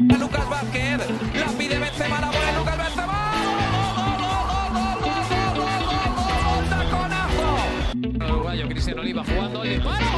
[0.00, 0.98] Lucas Vázquez,
[1.34, 3.32] la pide Benzema, la pone Lucas Benzema.
[6.70, 7.56] ¡Taconazo!
[8.02, 10.06] El uruguayo Cristian Oliva jugando el disparo.
[10.06, 10.09] ¡Golazo!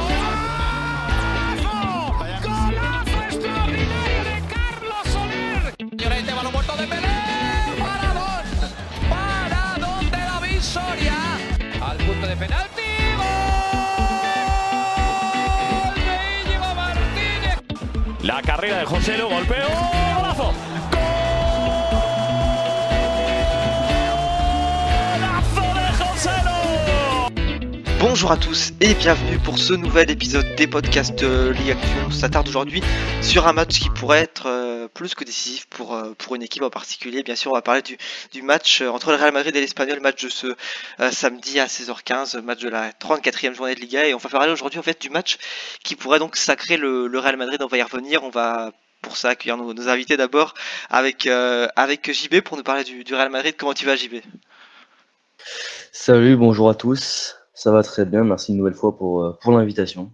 [27.99, 31.97] Bonjour à tous et bienvenue pour ce nouvel épisode des podcasts de Ligue Action.
[32.07, 32.81] On s'attarde aujourd'hui
[33.21, 34.62] sur un match qui pourrait être euh,
[34.93, 37.23] plus que décisif pour, euh, pour une équipe en particulier.
[37.23, 37.97] Bien sûr, on va parler du,
[38.31, 40.47] du match euh, entre le Real Madrid et l'Espagnol, match de ce
[40.99, 44.07] euh, samedi à 16h15, match de la 34e journée de Liga.
[44.07, 45.37] Et on va parler aujourd'hui en fait du match
[45.83, 47.61] qui pourrait donc sacrer le, Real Madrid.
[47.61, 48.23] On va y revenir.
[48.23, 50.53] On va pour ça accueillir nos, invités d'abord
[50.89, 53.55] avec, avec JB pour nous parler du, du Real Madrid.
[53.57, 54.15] Comment tu vas JB
[55.91, 57.35] Salut, bonjour à tous.
[57.53, 60.11] Ça va très bien, merci une nouvelle fois pour, pour l'invitation.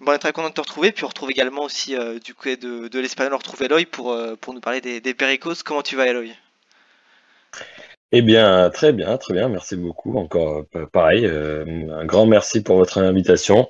[0.00, 2.34] Bon, on est très content de te retrouver, puis on retrouve également aussi euh, du
[2.34, 5.62] côté de, de l'Espagnol, on retrouve Eloy pour, euh, pour nous parler des, des Pericos.
[5.62, 6.34] Comment tu vas Eloy?
[8.12, 9.48] Eh bien, très bien, très bien.
[9.48, 10.16] Merci beaucoup.
[10.18, 13.68] Encore euh, pareil, euh, un grand merci pour votre invitation.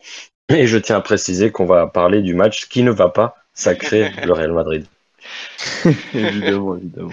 [0.50, 4.10] Et je tiens à préciser qu'on va parler du match qui ne va pas sacrer
[4.24, 4.86] le Real Madrid.
[6.14, 7.10] évidemment, évidemment.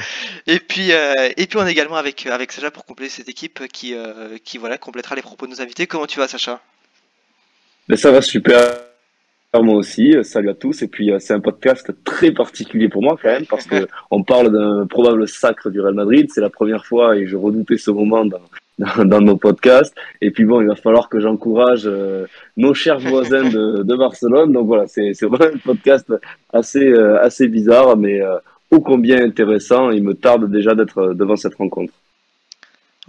[0.48, 3.66] Et puis, euh, et puis on est également avec, avec Sacha pour compléter cette équipe
[3.70, 5.88] qui, euh, qui voilà, complétera les propos de nos invités.
[5.88, 6.60] Comment tu vas Sacha?
[7.88, 8.91] Ben, ça va super.
[9.54, 10.82] Moi aussi, Euh, salut à tous.
[10.82, 14.24] Et puis, euh, c'est un podcast très particulier pour moi quand même, parce que on
[14.24, 16.28] parle d'un probable sacre du Real Madrid.
[16.34, 18.40] C'est la première fois et je redoutais ce moment dans,
[18.80, 19.94] dans, dans nos podcasts.
[20.22, 24.54] Et puis bon, il va falloir que j'encourage euh, nos chers voisins de, de Barcelone.
[24.54, 26.12] Donc voilà, c'est c'est vraiment un podcast
[26.54, 28.38] assez, euh, assez bizarre, mais euh,
[28.72, 29.92] ô combien intéressant.
[29.92, 31.92] Il me tarde déjà d'être devant cette rencontre.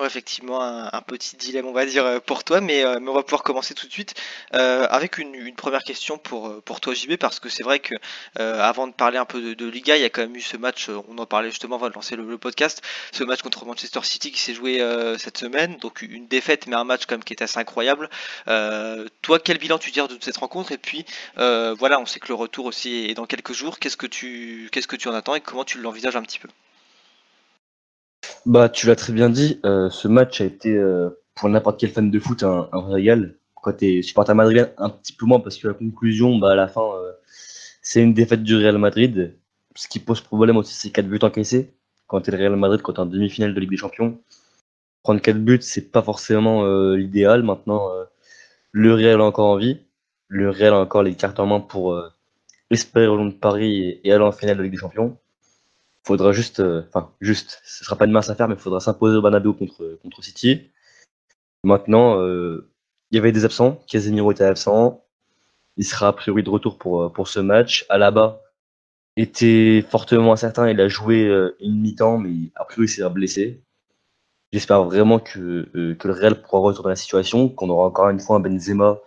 [0.00, 3.22] Effectivement, un, petit dilemme, on va dire, euh, pour toi, mais, euh, mais on va
[3.22, 4.14] pouvoir commencer tout de suite
[4.54, 7.94] euh, avec une, première question pour, pour toi, JB, parce que c'est vrai que
[8.38, 10.88] avant de parler un peu de, Liga, il y a quand même eu ce match,
[10.88, 12.81] on en parlait justement avant de lancer le, podcast,
[13.12, 14.78] ce match contre Manchester City qui s'est joué
[15.19, 18.08] cette semaine, donc une défaite, mais un match quand même qui était assez incroyable.
[18.47, 20.72] Toi, quel bilan tu tires de cette rencontre?
[20.72, 21.04] Et puis,
[21.36, 23.78] voilà, on sait que le retour aussi est dans quelques jours.
[23.78, 24.06] Qu'est-ce que
[24.69, 26.48] qu'est-ce que tu en attends et comment tu l'envisages un petit peu?
[28.47, 31.91] Bah, tu l'as très bien dit, euh, ce match a été euh, pour n'importe quel
[31.91, 33.36] fan de foot un, un régal.
[33.62, 36.54] Quand tu es supporter madrilène, un petit peu moins parce que la conclusion, bah, à
[36.56, 37.12] la fin, euh,
[37.82, 39.36] c'est une défaite du Real Madrid.
[39.76, 41.72] Ce qui pose problème aussi, c'est 4 buts encaissés.
[42.08, 44.20] Quand tu es le Real Madrid, quand tu es en demi-finale de Ligue des Champions,
[45.04, 47.42] prendre 4 buts, c'est pas forcément euh, l'idéal.
[47.44, 48.04] Maintenant, euh,
[48.72, 49.81] le Real a encore envie.
[50.28, 52.08] Le Real a encore les cartes en main pour euh,
[52.70, 55.19] espérer rejoindre Paris et, et aller en finale de Ligue des Champions.
[56.04, 59.16] Faudra juste, euh, enfin, juste, ce sera pas une mince affaire, mais il faudra s'imposer
[59.16, 60.70] au Bernabéu contre, contre City.
[61.62, 62.68] Maintenant, euh,
[63.10, 63.80] il y avait des absents.
[63.86, 65.04] Casemiro était absent.
[65.76, 67.86] Il sera a priori de retour pour, euh, pour ce match.
[67.88, 68.40] Alaba
[69.16, 70.68] était fortement incertain.
[70.68, 71.30] Il a joué
[71.60, 73.62] une mi-temps, mais a priori, il s'est blessé.
[74.52, 78.36] J'espère vraiment que, que le Real pourra retourner la situation, qu'on aura encore une fois
[78.36, 78.98] un Benzema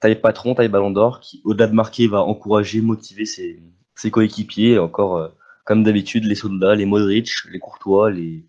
[0.00, 3.60] taille patron, taille ballon d'or, qui, au-delà de marquer, va encourager, motiver ses,
[3.94, 4.78] ses coéquipiers.
[4.78, 5.32] Encore,
[5.64, 8.44] comme d'habitude, les soldats, les Modric, les Courtois, les,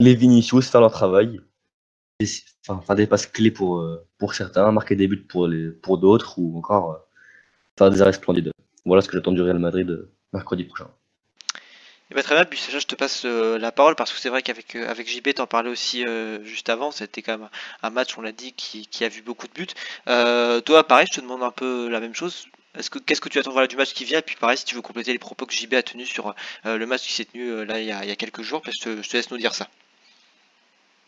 [0.00, 1.40] les Vinicius faire leur travail.
[2.20, 2.26] Et
[2.68, 5.48] Enfin, faire des passes clés pour, euh, pour certains, marquer des buts pour,
[5.82, 6.98] pour d'autres, ou encore euh,
[7.78, 8.50] faire des arrêts splendides.
[8.84, 10.88] Voilà ce que j'attends du Real Madrid euh, mercredi prochain.
[12.10, 14.42] Eh ben, très bien, puis Sacha, je te passe la parole parce que c'est vrai
[14.42, 16.04] qu'avec euh, avec JB, t'en parlais aussi
[16.44, 17.48] juste avant, c'était quand même
[17.82, 19.66] un match, on l'a dit, qui, qui a vu beaucoup de buts.
[20.06, 22.46] Toi, pareil, je te demande un peu la même chose.
[22.78, 24.18] Est-ce que qu'est-ce que tu attends du match qui vient?
[24.18, 26.34] Et puis pareil, si tu veux compléter les propos que JB a tenus sur
[26.66, 29.16] euh, le match qui s'est tenu euh, là il y a, quelques jours, je te,
[29.16, 29.68] laisse nous dire ça.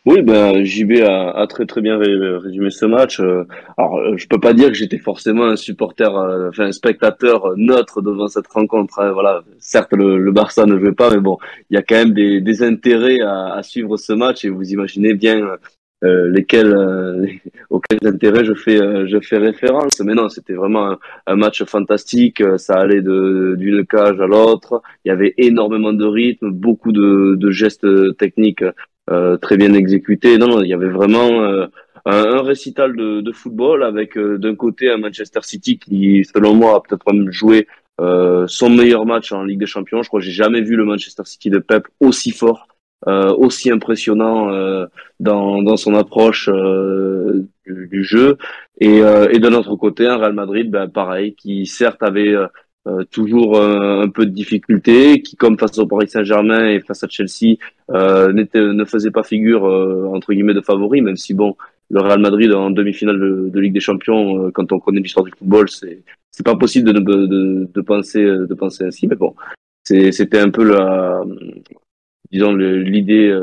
[0.05, 3.19] Oui, ben JB a, très très bien ré- résumé ce match.
[3.19, 3.43] Euh,
[3.77, 6.09] Alors, je peux pas dire que j'étais forcément un supporter,
[6.49, 9.11] enfin un spectateur neutre devant cette rencontre.
[9.13, 11.37] Voilà, certes le, Barça ne jouait pas, mais bon,
[11.69, 15.57] il y a quand même des, intérêts à suivre ce match et vous imaginez bien
[16.03, 17.25] euh, lesquels, euh,
[17.69, 19.99] auxquels intérêts je fais euh, je fais référence.
[20.01, 20.97] Mais non, c'était vraiment
[21.27, 22.41] un, match fantastique.
[22.41, 24.81] Euh, Ça allait de d'une cage à l'autre.
[25.05, 27.87] Il y avait énormément de rythme, beaucoup de, de gestes
[28.17, 28.63] techniques
[29.09, 30.37] euh, très bien exécuté.
[30.37, 31.69] Non, non, il y avait vraiment un,
[32.05, 36.81] un récital de, de football avec d'un côté un Manchester City qui, selon moi, a
[36.81, 37.67] peut-être même joué
[38.47, 40.01] son meilleur match en Ligue des Champions.
[40.01, 42.68] Je crois que j'ai jamais vu le Manchester City de Pep aussi fort,
[43.07, 44.85] aussi impressionnant euh,
[45.19, 48.37] dans, dans son approche euh, du, du jeu.
[48.79, 52.47] Et, euh, et de notre côté, un Real Madrid, ben, pareil, qui certes avait euh,
[52.87, 57.07] euh, toujours un, peu de difficulté, qui comme face au Paris Saint-Germain et face à
[57.09, 57.57] Chelsea
[57.91, 61.55] euh, ne faisait pas figure entre guillemets de favori, même si bon,
[61.89, 63.19] le Real Madrid en demi-finale
[63.51, 66.99] de, Ligue des Champions, quand on connaît l'histoire du football, c'est c'est pas possible de,
[66.99, 69.35] de, de, penser de penser ainsi, mais bon,
[69.83, 71.21] c'était un peu la
[72.31, 73.37] disons l'idée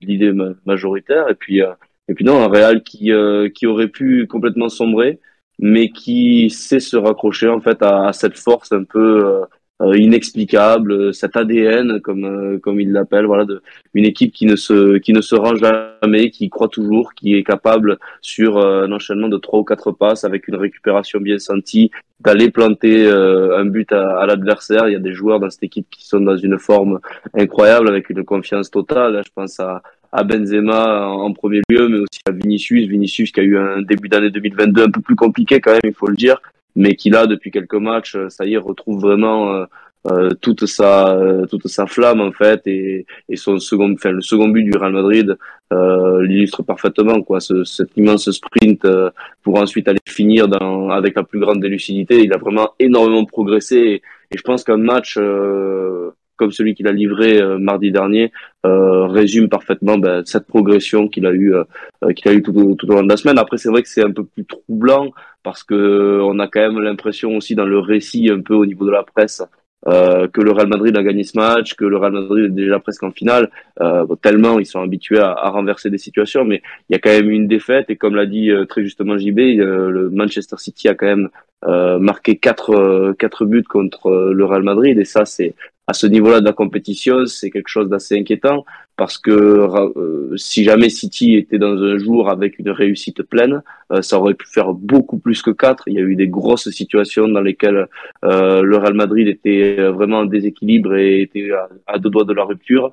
[0.00, 0.32] l'idée
[0.64, 1.28] majoritaire.
[1.30, 1.60] Et puis
[2.08, 3.10] et puis non un Real qui
[3.54, 5.20] qui aurait pu complètement sombrer
[5.58, 9.44] mais qui sait se raccrocher en fait à, cette force un peu
[9.82, 13.62] euh, euh, inexplicable, cet ADN comme euh, comme il l'appelle, voilà, de,
[13.94, 17.44] une équipe qui ne se qui ne se rend jamais, qui croit toujours, qui est
[17.44, 21.90] capable sur un enchaînement de trois ou quatre passes avec une récupération bien sentie
[22.20, 24.88] d'aller planter un but à, à l'adversaire.
[24.88, 26.98] Il y a des joueurs dans cette équipe qui sont dans une forme
[27.34, 29.22] incroyable avec une confiance totale.
[29.24, 29.82] Je pense à
[30.12, 32.88] à Benzema en premier lieu, mais aussi à Vinicius.
[32.88, 35.92] Vinicius qui a eu un début d'année 2022 un peu plus compliqué quand même, il
[35.92, 36.40] faut le dire,
[36.76, 39.64] mais qui là, depuis quelques matchs, euh, ça y est, retrouve vraiment euh,
[40.08, 41.18] euh, toute sa
[41.50, 44.92] toute sa flamme en fait et, et son second enfin le second but du Real
[44.92, 45.36] Madrid
[45.72, 47.40] euh, l'illustre parfaitement quoi.
[47.40, 48.86] Ce, cet immense sprint
[49.42, 52.22] pour ensuite aller finir dans avec la plus grande lucidité.
[52.22, 53.94] Il a vraiment énormément progressé et,
[54.30, 55.18] et je pense qu'un match
[56.36, 58.32] comme celui qu'il a livré euh, mardi dernier,
[58.64, 61.64] euh, résume parfaitement ben, cette progression qu'il a eu, euh,
[62.14, 63.38] qu'il a eu tout, tout, au long de la semaine.
[63.38, 65.10] Après, c'est vrai que c'est un peu plus troublant
[65.42, 68.84] parce que on a quand même l'impression aussi dans le récit un peu au niveau
[68.86, 69.42] de la presse
[69.88, 72.80] euh, que le Real Madrid a gagné ce match, que le Real Madrid est déjà
[72.80, 73.50] presque en finale,
[73.80, 77.10] euh, tellement ils sont habitués à, à, renverser des situations, mais il y a quand
[77.10, 77.88] même une défaite.
[77.88, 81.28] Et comme l'a dit très justement JB, le Manchester City a quand même
[82.00, 84.98] marqué quatre quatre buts contre le Real Madrid.
[84.98, 85.54] Et ça c'est
[85.88, 88.64] à ce niveau-là de la compétition, c'est quelque chose d'assez inquiétant
[88.96, 93.62] parce que euh, si jamais City était dans un jour avec une réussite pleine,
[93.92, 95.84] euh, ça aurait pu faire beaucoup plus que quatre.
[95.86, 97.86] Il y a eu des grosses situations dans lesquelles
[98.24, 101.50] euh, le Real Madrid était vraiment en déséquilibre et était
[101.86, 102.92] à, deux doigts de la rupture.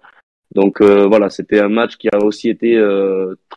[0.53, 2.79] Donc voilà, c'était un match qui a aussi été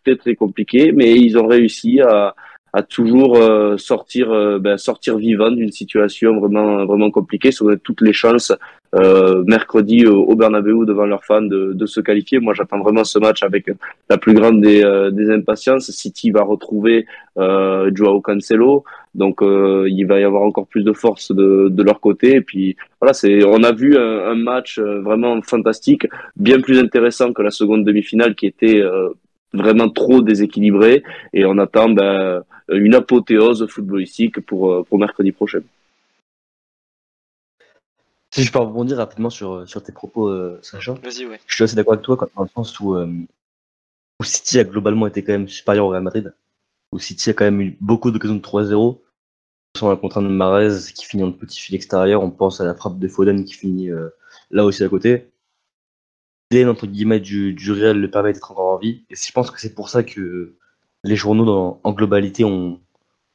[0.03, 2.33] très très compliqué, mais ils ont réussi à,
[2.73, 3.37] à toujours
[3.77, 7.51] sortir ben, sortir vivant d'une situation vraiment vraiment compliquée.
[7.51, 8.51] Ça toutes les chances
[8.95, 12.39] euh, mercredi au, Bernabeu devant leurs fans de, de se qualifier.
[12.39, 13.69] Moi, j'attends vraiment ce match avec
[14.09, 15.91] la plus grande des, euh, des impatiences.
[15.91, 17.05] City va retrouver
[17.37, 21.83] euh, Joao Cancelo, donc euh, il va y avoir encore plus de force de, de
[21.83, 22.35] leur côté.
[22.35, 26.79] Et puis voilà, c'est on a vu un, un, match euh, vraiment fantastique, bien plus
[26.79, 28.81] intéressant que la seconde demi-finale qui était
[29.53, 31.03] vraiment trop déséquilibrée.
[31.33, 35.61] Et on attend ben, une apothéose footballistique pour pour mercredi prochain.
[38.37, 40.93] Si je peux rebondir rapidement sur, euh, sur tes propos, euh, Sacha.
[40.93, 41.39] Vas-y, ouais.
[41.47, 43.11] Je suis assez d'accord avec toi dans le sens où, euh,
[44.19, 46.35] où City a globalement été quand même supérieur au Real Madrid.
[46.91, 49.01] Où City a quand même eu beaucoup d'occasions de 3-0.
[49.81, 52.21] On a contre un de Marez qui finit en petit fil extérieur.
[52.21, 53.89] On pense à la frappe de Foden qui finit
[54.49, 55.29] là aussi à côté.
[56.49, 59.03] L'idée entre guillemets du, du Real le permet d'être encore en vie.
[59.09, 60.55] Et je pense que c'est pour ça que
[61.03, 62.79] les journaux dans, en globalité ont,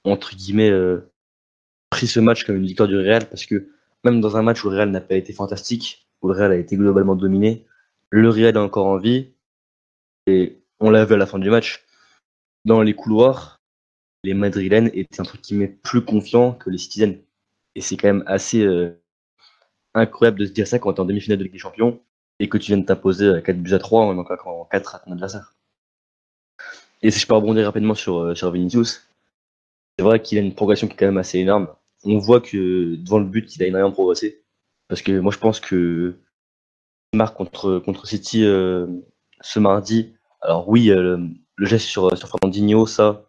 [0.05, 0.73] entre guillemets
[1.91, 3.69] pris ce match comme une victoire du Real parce que
[4.05, 6.57] même dans un match où le Real n'a pas été fantastique, où le Real a
[6.57, 7.67] été globalement dominé,
[8.11, 9.33] le Real a encore envie.
[10.27, 11.85] Et on l'a vu à la fin du match.
[12.65, 13.61] Dans les couloirs,
[14.25, 17.17] les Madrilènes étaient un truc qui met plus confiants que les Citizens.
[17.75, 19.01] Et c'est quand même assez euh,
[19.95, 22.01] incroyable de se dire ça quand tu es en demi-finale de Ligue des Champions
[22.39, 24.25] et que tu viens de t'imposer 4 buts à 3 en en
[24.65, 25.55] 4 à ton adversaire.
[27.03, 29.09] Et si je peux rebondir rapidement sur, euh, sur Vinicius,
[29.99, 31.69] c'est vrai qu'il a une progression qui est quand même assez énorme
[32.05, 34.43] on voit que devant le but, il a énormément progressé.
[34.89, 36.17] Parce que moi, je pense que
[37.15, 38.87] marque contre, contre City euh,
[39.41, 41.19] ce mardi, alors oui, euh,
[41.57, 43.25] le, geste sur, sur Fernandinho, ça,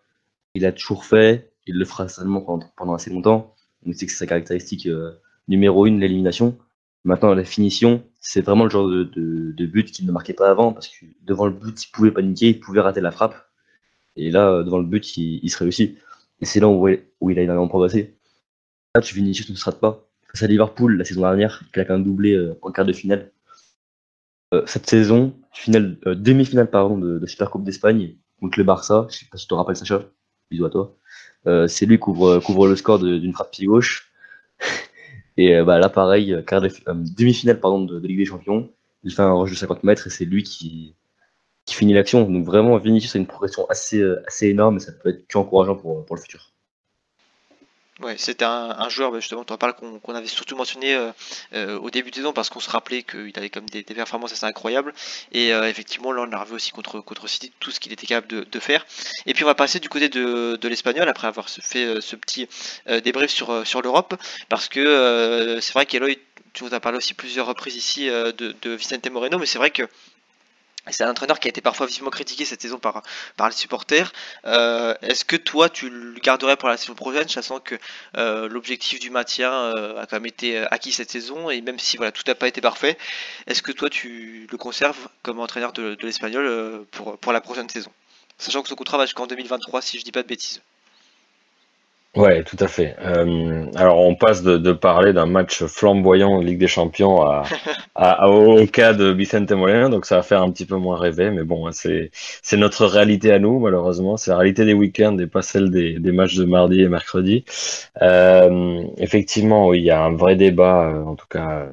[0.56, 3.56] il a toujours fait, il le fera seulement pendant, assez longtemps.
[3.86, 5.12] On sait que c'est sa caractéristique euh,
[5.48, 6.58] numéro une, l'élimination.
[7.04, 10.72] Maintenant, la finition, c'est vraiment le genre de, de, but qu'il ne marquait pas avant,
[10.72, 13.36] parce que devant le but, il pouvait paniquer, il pouvait rater la frappe.
[14.16, 15.98] Et là, devant le but, il, se réussit.
[16.40, 16.88] Et c'est là où,
[17.20, 18.16] où il a énormément progressé
[18.96, 20.08] match, Vinicius ne se pas.
[20.28, 22.94] Face à Liverpool, la saison dernière, il a quand même doublé euh, en quart de
[22.94, 23.32] finale.
[24.54, 29.08] Euh, cette saison, finale, euh, demi-finale pardon, de, de Super Coupe d'Espagne contre le Barça.
[29.10, 30.04] Je sais pas si tu te rappelles, Sacha.
[30.52, 30.96] Bisous à toi.
[31.68, 34.12] c'est lui qui couvre, couvre le score d'une frappe pied gauche.
[35.38, 38.72] Et bah, là, pareil, demi-finale pardon, de, Ligue des Champions.
[39.04, 40.96] Il fait un rush de 50 mètres et c'est lui qui,
[41.66, 42.30] qui finit l'action.
[42.30, 46.06] Donc vraiment, Vinicius a une progression assez, assez énorme et ça peut être qu'encourageant pour,
[46.06, 46.53] pour le futur.
[48.00, 51.12] Ouais, c'était un, joueur, bah, justement, tu en parles, qu'on avait surtout mentionné euh,
[51.54, 54.46] euh, au début de saison parce qu'on se rappelait qu'il avait comme des, performances assez
[54.48, 54.94] incroyables.
[55.32, 58.08] Et euh, effectivement, là, on a revu aussi contre, contre City tout ce qu'il était
[58.08, 58.84] capable de, faire.
[59.28, 62.48] Et puis, on va passer du côté de, l'Espagnol après avoir fait ce petit
[63.04, 64.16] débrief sur, sur l'Europe
[64.50, 66.18] parce que c'est vrai qu'Eloy,
[66.54, 68.32] tu nous as parlé aussi plusieurs reprises ici de,
[68.62, 69.84] de Vicente Moreno, mais c'est vrai que
[70.92, 73.02] c'est un entraîneur qui a été parfois vivement critiqué cette saison par,
[73.46, 74.12] les supporters.
[74.46, 77.76] Euh, est-ce que toi, tu le garderais pour la saison prochaine, sachant que
[78.18, 81.96] euh, l'objectif du maintien euh, a quand même été acquis cette saison, et même si
[81.98, 82.98] voilà, tout n'a pas été parfait,
[83.48, 87.92] est-ce que toi, tu le conserves comme entraîneur de, l'Espagnol pour, la prochaine saison?
[88.38, 90.62] Sachant que son contrat va jusqu'en 2023, si je dis pas de bêtises.
[92.16, 92.96] Ouais, tout à fait.
[93.00, 97.42] Euh, alors, on passe de, de parler d'un match flamboyant de Ligue des Champions à,
[97.96, 101.32] à, au cas de Vicente Molina, donc ça va faire un petit peu moins rêver,
[101.32, 102.12] mais bon, c'est
[102.44, 104.16] c'est notre réalité à nous, malheureusement.
[104.18, 107.46] C'est la réalité des week-ends et pas celle des, des matchs de mardi et mercredi.
[108.04, 111.68] Euh, effectivement, il y a un vrai débat, euh, en tout cas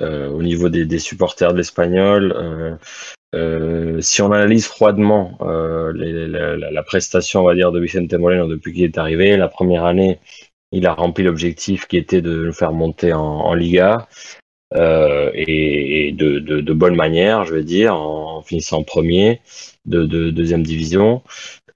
[0.00, 2.32] au niveau des, des supporters de l'Espagnol.
[2.36, 2.76] Euh,
[3.34, 8.46] euh, si on analyse froidement euh, la, la, prestation, on va dire, de Vicente Moreno
[8.46, 10.18] depuis qu'il est arrivé, la première année,
[10.70, 14.06] il a rempli l'objectif qui était de nous faire monter en, en Liga
[14.74, 19.40] euh, et, et de, de, de, bonne manière, je veux dire, en, finissant premier
[19.86, 21.22] de, de, deuxième division.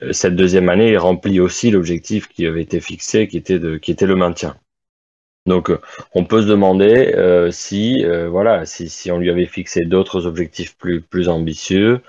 [0.03, 3.93] Euh, cette deuxième année, il remplit aussi l'objectif qui avait été fixé, qui était, qui
[3.93, 4.57] était le maintien.
[5.47, 5.71] Donc,
[6.15, 10.76] on peut se demander euh, si, euh, voilà, si, on lui avait fixé d'autres objectifs
[10.76, 12.00] plus, ambitieux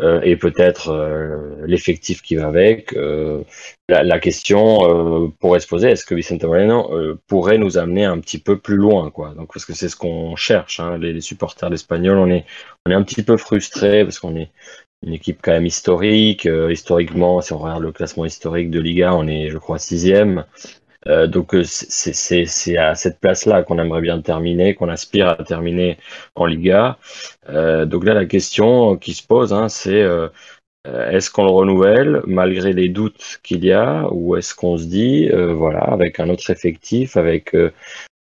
[0.00, 2.94] euh, et peut-être euh, l'effectif qui va avec.
[2.94, 3.42] Euh,
[3.88, 6.90] la, question pourrait se poser est-ce que Vicente Moreno
[7.28, 9.34] pourrait nous amener un petit peu plus loin, quoi?
[9.34, 10.80] Donc, parce que c'est ce qu'on cherche.
[10.80, 12.44] Hein, les, les, supporters espagnols, on est,
[12.86, 14.50] on est un petit peu frustrés parce qu'on est
[15.06, 16.48] une équipe quand même historique.
[16.70, 20.44] historiquement, si on regarde le classement historique de Liga, on est, je crois, sixième.
[21.06, 25.98] Euh, donc euh, c'est à cette place-là qu'on aimerait bien terminer, qu'on aspire à terminer
[26.34, 26.98] en Liga.
[27.48, 30.04] Euh, donc là, la question qui se pose, hein, c'est
[30.86, 35.30] est-ce qu'on le renouvelle malgré les doutes qu'il y a, ou est-ce qu'on se dit,
[35.30, 37.54] voilà, avec un autre effectif, avec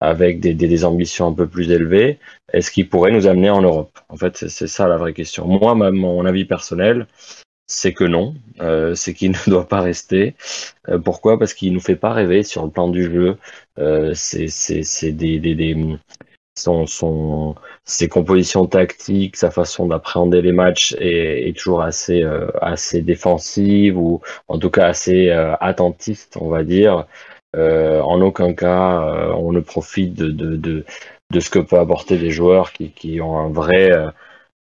[0.01, 2.19] avec des, des, ambitions un peu plus élevées,
[2.53, 3.99] est-ce qu'il pourrait nous amener en Europe?
[4.11, 5.47] En fait, c'est ça la vraie question.
[5.47, 7.07] Moi, mon avis personnel,
[7.67, 10.35] c'est que non, euh, c'est qu'il ne doit pas rester.
[10.89, 11.39] Euh, pourquoi?
[11.39, 13.39] Parce qu'il nous fait pas rêver sur le plan du jeu.
[13.79, 15.75] Euh, c'est des, des, des
[16.59, 17.55] son, son,
[17.85, 23.99] ses compositions tactiques, sa façon d'appréhender les matchs est, est toujours assez euh, assez défensive
[23.99, 27.07] ou en tout cas assez euh, attentiste, on va dire.
[27.57, 30.85] Euh, en aucun cas on ne profite de, de, de,
[31.33, 33.91] de ce que peut apporter des joueurs qui, qui ont un vrai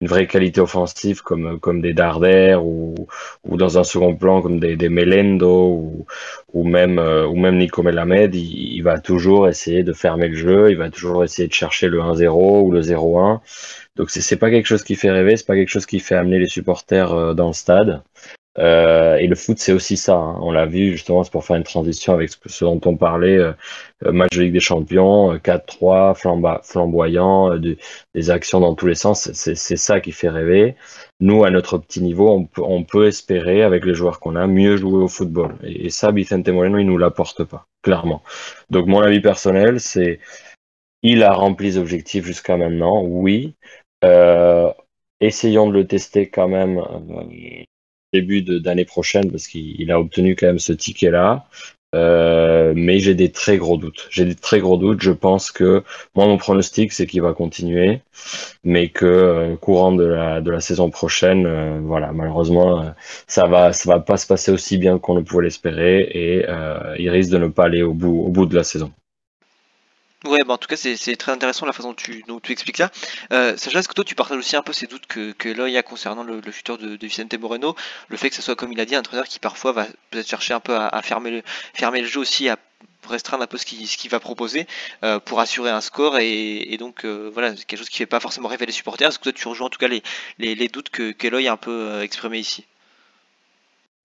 [0.02, 3.06] une vraie qualité offensive comme comme des Darder ou
[3.44, 6.06] ou dans un second plan comme des, Melendo ou
[6.52, 10.70] ou même euh, ou même Nico Melamed il, va toujours essayer de fermer le jeu
[10.72, 13.38] il va toujours essayer de chercher le 1-0 ou le 0-1
[13.94, 16.16] donc c'est c'est pas quelque chose qui fait rêver c'est pas quelque chose qui fait
[16.16, 18.02] amener les supporters euh, dans le stade
[18.58, 20.14] euh, et le foot, c'est aussi ça.
[20.14, 20.38] Hein.
[20.40, 23.36] On l'a vu justement, c'est pour faire une transition avec ce dont on parlait.
[23.36, 23.52] Euh,
[24.04, 27.76] euh match de Ligue des Champions, 4-3, euh, flamboyant, de,
[28.14, 29.32] des actions dans tous les sens.
[29.32, 30.76] C'est ça qui fait rêver.
[31.20, 34.46] Nous, à notre petit niveau, on peut, on peut espérer, avec les joueurs qu'on a,
[34.46, 35.56] mieux jouer au football.
[35.62, 38.22] Et, ça, Vicente Moreno, il nous l'apporte pas, clairement.
[38.70, 40.20] Donc, mon avis personnel, c'est
[41.02, 43.54] il a rempli les objectifs jusqu'à maintenant, oui.
[45.20, 46.82] essayons de le tester quand même
[48.12, 51.46] début d'année prochaine parce qu'il a obtenu quand même ce ticket-là.
[51.94, 54.08] Euh, mais j'ai des très gros doutes.
[54.10, 55.02] J'ai des très gros doutes.
[55.02, 55.82] Je pense que
[56.14, 58.00] moi mon pronostic c'est qu'il va continuer,
[58.64, 62.90] mais que euh, courant de la saison prochaine, euh, voilà malheureusement euh,
[63.26, 66.96] ça va ça va pas se passer aussi bien qu'on ne pouvait l'espérer et euh,
[66.98, 68.92] il risque de ne pas aller au bout au bout de la saison.
[70.24, 72.76] Ouais, bah en tout cas, c'est très intéressant la façon dont tu, dont tu expliques
[72.76, 72.92] ça.
[73.32, 75.82] Euh, Sacha, est-ce que toi, tu partages aussi un peu ces doutes que, que a
[75.82, 77.74] concernant le, futur de, Vicente Moreno?
[78.08, 80.28] Le fait que ce soit, comme il a dit, un entraîneur qui parfois va peut-être
[80.28, 81.42] chercher un peu à, fermer,
[81.80, 82.56] le, jeu aussi, à
[83.08, 84.66] restreindre un peu ce qu'il va proposer
[85.02, 88.20] euh, pour assurer un score et, donc euh, voilà c'est quelque chose qui fait pas
[88.20, 91.10] forcément rêver les supporters est-ce que toi tu rejoins en tout cas les, doutes que
[91.10, 92.64] qu'Eloy a un peu euh, exprimé ici?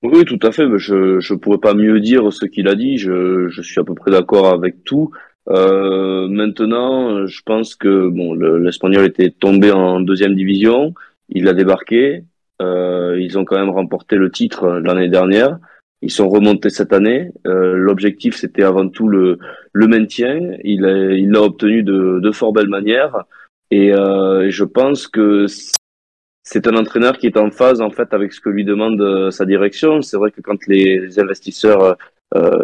[0.01, 0.65] Oui, tout à fait.
[0.77, 2.97] Je je pourrais pas mieux dire ce qu'il a dit.
[2.97, 5.11] Je suis à peu près d'accord avec tout.
[5.49, 10.93] Euh, maintenant, je pense que bon, l'Espagnol était tombé en deuxième division,
[11.29, 12.23] il a débarqué,
[12.61, 15.57] euh, ils ont quand même remporté le titre l'année dernière,
[16.01, 17.31] ils sont remontés cette année.
[17.45, 19.39] Euh, L'objectif c'était avant tout le,
[19.71, 23.23] le maintien, il l'a il obtenu de, de fort belle manière,
[23.71, 25.45] et euh, je pense que
[26.43, 29.31] c'est un entraîneur qui est en phase en fait avec ce que lui demande euh,
[29.31, 30.01] sa direction.
[30.01, 31.97] C'est vrai que quand les investisseurs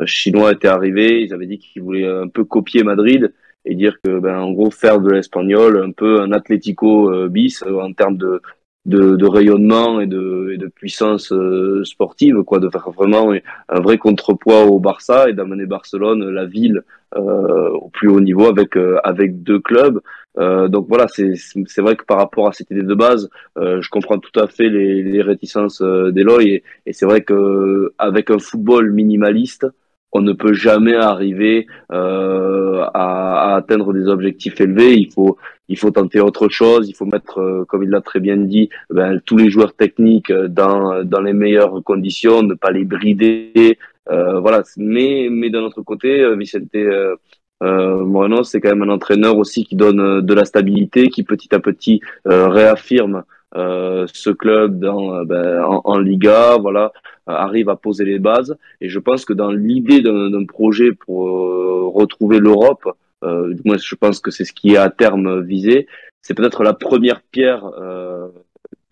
[0.06, 3.34] chinois étaient arrivés, ils avaient dit qu'ils voulaient un peu copier Madrid
[3.66, 7.94] et dire que ben en gros faire de l'espagnol un peu un Atlético bis en
[7.94, 8.42] termes de
[8.86, 13.32] de, de, rayonnement et de, et de puissance euh, sportive, quoi, de faire vraiment
[13.70, 16.84] un vrai contrepoids au Barça et d'amener Barcelone, la ville, euh,
[17.16, 20.00] au plus haut niveau avec euh, avec deux clubs.
[20.40, 23.90] Euh, donc voilà, c'est c'est vrai que par rapport à cette idée de base, je
[23.90, 28.40] comprends tout à fait les, les réticences d'Eloy et, et c'est vrai que avec un
[28.40, 29.68] football minimaliste,
[30.14, 34.96] on ne peut jamais arriver euh, à, à, atteindre des objectifs élevés.
[34.96, 36.88] Il faut, il faut tenter autre chose.
[36.88, 40.32] Il faut mettre, euh, comme il l'a très bien dit, ben, tous les joueurs techniques
[40.32, 43.80] dans, dans les meilleures conditions, ne pas les brider.
[44.10, 44.64] Euh, voilà.
[44.78, 47.16] Mais, mais d'un autre côté, euh, Vicente euh,
[47.62, 51.60] Moreno, c'est quand même un entraîneur aussi qui donne de la stabilité, qui petit à
[51.60, 53.24] petit réaffirme
[53.56, 56.92] euh, ce club dans, ben, en, Liga, voilà,
[57.28, 58.58] arrive à poser les bases.
[58.82, 62.90] Et je pense que dans l'idée d'un projet pour euh, retrouver l'Europe,
[63.24, 65.88] euh, moi je pense que c'est ce qui est à terme visé.
[66.22, 68.28] C'est peut-être la première pierre euh,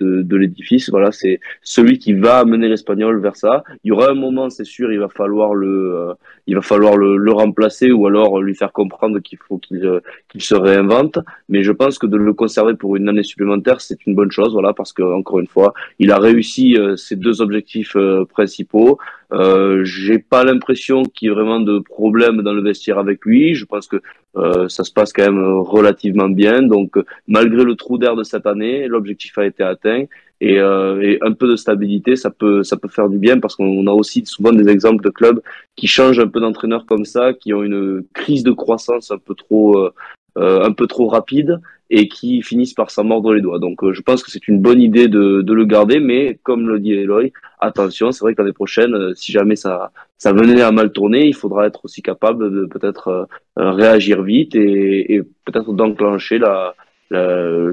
[0.01, 0.89] de, l'édifice.
[0.89, 3.63] Voilà, c'est celui qui va amener l'espagnol vers ça.
[3.83, 6.13] Il y aura un moment, c'est sûr, il va falloir le, euh,
[6.47, 9.99] il va falloir le, le, remplacer ou alors lui faire comprendre qu'il faut qu'il euh,
[10.29, 11.19] qu'il se réinvente.
[11.49, 14.53] Mais je pense que de le conserver pour une année supplémentaire, c'est une bonne chose.
[14.53, 17.95] Voilà, parce que encore une fois, il a réussi euh, ses deux objectifs
[18.29, 18.97] principaux.
[19.33, 23.55] Euh, j'ai pas l'impression qu'il y ait vraiment de problème dans le vestiaire avec lui.
[23.55, 24.01] Je pense que
[24.35, 26.61] euh, ça se passe quand même relativement bien.
[26.61, 26.97] Donc,
[27.27, 30.05] malgré le trou d'air de cette année, l'objectif a été atteint.
[30.41, 33.55] Et, euh, et, un peu de stabilité, ça peut, ça peut faire du bien parce
[33.55, 35.39] qu'on a aussi souvent des exemples de clubs
[35.75, 39.35] qui changent un peu d'entraîneur comme ça, qui ont une crise de croissance un peu
[39.35, 39.93] trop, euh,
[40.37, 41.61] euh un peu trop rapide
[41.93, 43.59] et qui finissent par s'en mordre les doigts.
[43.59, 46.67] Donc euh, je pense que c'est une bonne idée de, de, le garder, mais comme
[46.67, 50.61] le dit Eloy, attention, c'est vrai que l'année prochaine, euh, si jamais ça, ça venait
[50.61, 53.27] à mal tourner, il faudra être aussi capable de peut-être
[53.59, 56.75] euh, réagir vite et, et peut-être d'enclencher la,
[57.09, 57.71] la,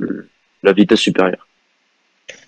[0.64, 1.46] la, vitesse supérieure.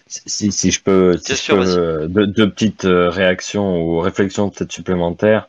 [0.09, 5.47] Si, si je peux, si je peux deux, deux, petites réactions ou réflexions peut-être supplémentaires.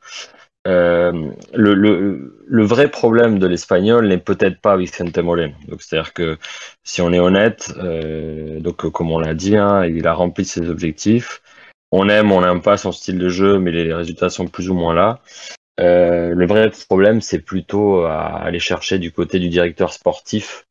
[0.67, 5.55] Euh, le, vrai problème de l'espagnol n'est peut-être pas Vicente Moreno.
[5.67, 6.37] Donc c'est-à-dire que
[6.83, 10.69] si on est honnête, euh, donc comme on l'a dit, hein, il a rempli ses
[10.69, 11.41] objectifs.
[11.91, 14.75] On aime, on n'aime pas son style de jeu, mais les résultats sont plus ou
[14.75, 15.19] moins là.
[15.79, 20.67] Euh, le vrai problème, c'est plutôt à aller chercher du côté du directeur sportif,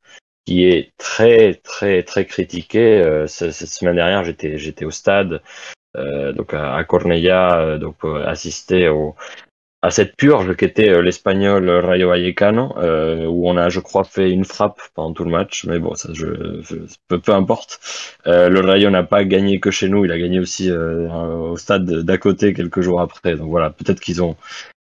[0.47, 3.25] qui est très très très critiqué.
[3.27, 5.43] Cette semaine dernière, j'étais j'étais au stade,
[5.95, 9.17] donc à, Cornella, euh, donc assister au
[9.83, 14.31] à cette purge qu'était euh, l'espagnol Rayo Vallecano, euh, où on a, je crois, fait
[14.31, 16.61] une frappe pendant tout le match, mais bon, ça, je,
[17.09, 17.81] peu, peu importe.
[18.27, 21.57] Euh, le Rayo n'a pas gagné que chez nous, il a gagné aussi euh, au
[21.57, 23.37] stade d'à côté quelques jours après.
[23.37, 24.37] Donc voilà, peut-être qu'ils ont,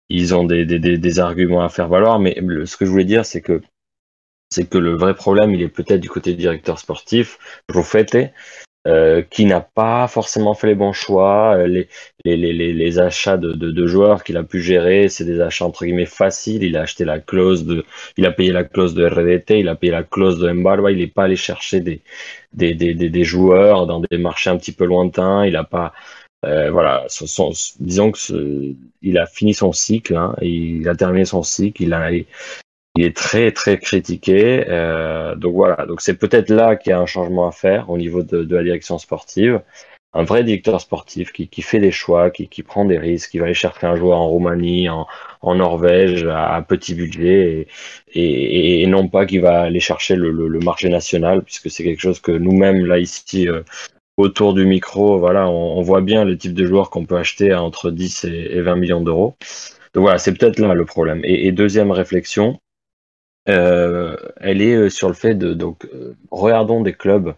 [0.09, 3.25] ils ont des, des, des, arguments à faire valoir, mais ce que je voulais dire,
[3.25, 3.61] c'est que
[4.49, 8.33] c'est que le vrai problème, il est peut-être du côté du directeur sportif, Rufete,
[8.87, 11.55] euh, qui n'a pas forcément fait les bons choix.
[11.55, 11.87] Euh, les,
[12.25, 15.65] les, les, les achats de, de, de joueurs qu'il a pu gérer, c'est des achats
[15.65, 16.63] entre guillemets faciles.
[16.63, 17.85] Il a acheté la clause de,
[18.17, 20.91] il a payé la clause de RDT, il a payé la clause de Mbarwa.
[20.91, 22.01] Il n'est pas allé chercher des,
[22.53, 25.45] des, des, des, joueurs dans des marchés un petit peu lointains.
[25.45, 25.93] Il a pas,
[26.45, 31.25] euh, voilà, son, disons que ce, il a fini son cycle, hein, il a terminé
[31.25, 32.09] son cycle, il a,
[32.95, 34.65] il est très très critiqué.
[34.67, 37.97] Euh, donc voilà, donc c'est peut-être là qu'il y a un changement à faire au
[37.97, 39.61] niveau de, de la direction sportive.
[40.13, 43.39] Un vrai directeur sportif qui, qui fait des choix, qui, qui, prend des risques, qui
[43.39, 45.07] va aller chercher un joueur en Roumanie, en,
[45.41, 47.67] en Norvège, à, petit budget,
[48.13, 51.69] et, et, et, non pas qui va aller chercher le, le, le marché national, puisque
[51.71, 53.63] c'est quelque chose que nous-mêmes, là, ici, euh,
[54.17, 57.51] autour du micro, voilà, on, on, voit bien le type de joueurs qu'on peut acheter
[57.53, 59.37] à entre 10 et, et 20 millions d'euros.
[59.93, 61.21] Donc voilà, c'est peut-être là le problème.
[61.23, 62.59] Et, et deuxième réflexion,
[63.45, 67.33] elle est euh, sur le fait de donc euh, regardons des clubs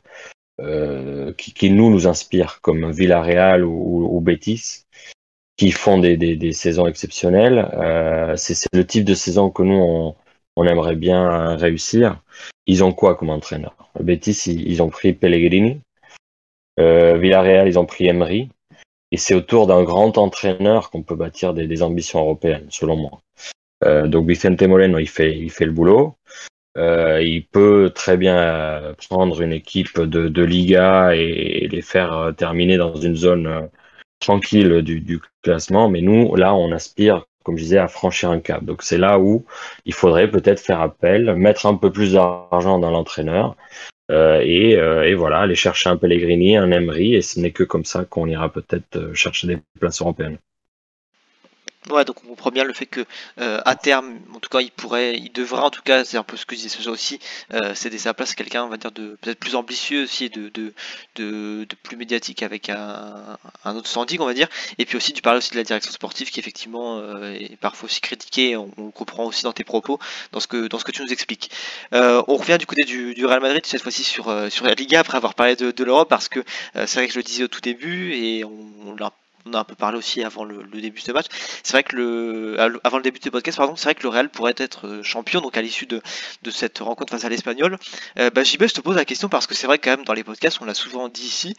[0.59, 4.85] euh, qui, nous nous inspirent comme Villarreal ou, ou Betis
[5.57, 7.69] qui font des, des, saisons exceptionnelles.
[7.73, 10.15] Euh, c'est le type de saison que nous on,
[10.55, 12.21] on, aimerait bien réussir.
[12.67, 13.75] Ils ont quoi comme entraîneur?
[13.99, 15.81] Betis ils, ils, ont pris Pellegrini.
[16.79, 18.49] Euh, Villarreal ils ont pris Emery.
[19.11, 23.21] Et c'est autour d'un grand entraîneur qu'on peut bâtir des ambitions européennes, selon moi.
[23.85, 26.15] Euh, donc Vicente Moreno, il fait, il fait le boulot.
[26.77, 32.77] Euh, il peut très bien prendre une équipe de, Liga et, les faire euh, terminer
[32.77, 33.69] dans une zone
[34.19, 35.89] tranquille du, classement.
[35.89, 38.63] Mais nous, là, on aspire, comme je disais, à franchir un cap.
[38.63, 39.45] Donc c'est là où
[39.85, 43.55] il faudrait peut-être faire appel, mettre un peu plus d'argent dans l'entraîneur.
[44.11, 48.05] Et, et, voilà, aller chercher un Pellegrini, un Emery, et ce n'est que comme ça
[48.05, 50.37] qu'on ira peut-être chercher des places européennes.
[51.89, 53.05] Ouais, donc on comprend bien le fait que
[53.41, 56.23] euh, à terme, en tout cas, il pourrait, il devrait, en tout cas, c'est un
[56.23, 57.19] peu ce que disait ce aussi,
[57.53, 60.49] euh, céder sa place à quelqu'un, on va dire, de peut-être plus ambitieux aussi, de,
[60.49, 64.47] de, plus médiatique avec un, autre standing, on va dire.
[64.77, 67.87] Et puis aussi, tu parlais aussi de la direction sportive qui effectivement euh, est parfois
[67.87, 68.55] aussi critiquée.
[68.55, 69.99] On, comprend aussi dans tes propos,
[70.31, 71.51] dans ce que tu nous expliques.
[71.93, 75.33] Euh, on revient du côté du, Real Madrid cette fois-ci sur la Liga après avoir
[75.33, 76.43] parlé de, l'Europe parce que
[76.73, 79.11] c'est vrai que je le disais au tout début et on l'a
[79.45, 81.27] on a un peu parlé aussi avant le, début de ce match.
[81.63, 84.29] C'est vrai que le avant le début de podcast, pardon, c'est vrai que le Real
[84.29, 86.01] pourrait être euh, champion donc à l'issue de,
[86.41, 87.77] de cette rencontre face à l'Espagnol.
[88.19, 90.23] Euh, bah, je te pose la question parce que c'est vrai quand même dans les
[90.23, 91.55] podcasts, on l'a souvent dit ici,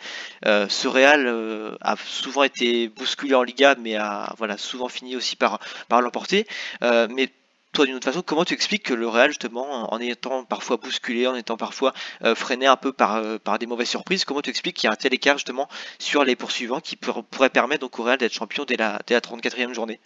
[0.46, 5.16] euh, ce Real euh, a souvent été bousculé en Liga, mais a voilà souvent fini
[5.16, 6.46] aussi par par l'emporter.
[6.82, 7.30] Euh, mais
[7.74, 11.26] toi d'une autre façon, comment tu expliques que le Real, justement, en étant parfois bousculé,
[11.26, 14.50] en étant parfois euh, freiné un peu par, euh, par des mauvaises surprises, comment tu
[14.50, 17.86] expliques qu'il y a un tel écart justement sur les poursuivants qui pour, pourrait permettre
[17.86, 20.00] au Real d'être champion dès la, dès la 34e journée?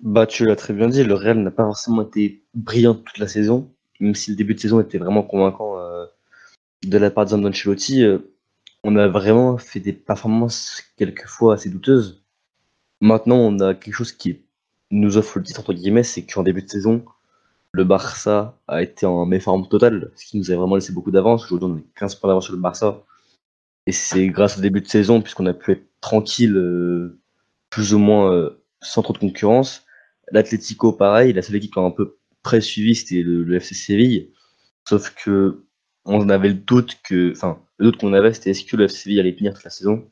[0.00, 3.26] Bah tu l'as très bien dit, le Real n'a pas forcément été brillant toute la
[3.26, 6.04] saison, même si le début de saison était vraiment convaincant euh,
[6.84, 8.04] de la part de Zandon Ancelotti.
[8.04, 8.18] Euh,
[8.84, 12.22] on a vraiment fait des performances quelquefois assez douteuses.
[13.00, 14.44] Maintenant, on a quelque chose qui est
[14.90, 17.04] nous offre le titre entre guillemets, c'est qu'en début de saison,
[17.72, 21.44] le Barça a été en méforme totale, ce qui nous a vraiment laissé beaucoup d'avance.
[21.44, 23.04] Aujourd'hui, on est 15 points d'avance sur le Barça.
[23.86, 27.20] Et c'est grâce au début de saison, puisqu'on a pu être tranquille, euh,
[27.70, 29.84] plus ou moins euh, sans trop de concurrence.
[30.32, 33.74] L'Atlético, pareil, la seule équipe qui a un peu près suivi, c'était le, le, FC
[33.74, 34.30] Séville.
[34.88, 35.64] Sauf que
[36.04, 39.04] on avait le doute que, enfin, le doute qu'on avait, c'était est-ce que le FC
[39.04, 40.10] Séville allait tenir toute la saison?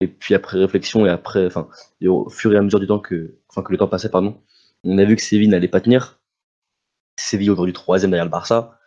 [0.00, 1.68] Et puis après réflexion et après, enfin,
[2.02, 4.40] au fur et à mesure du temps que, enfin, que le temps passait, pardon,
[4.84, 6.20] on a vu que Séville n'allait pas tenir.
[7.18, 8.78] Séville aujourd'hui troisième derrière le Barça.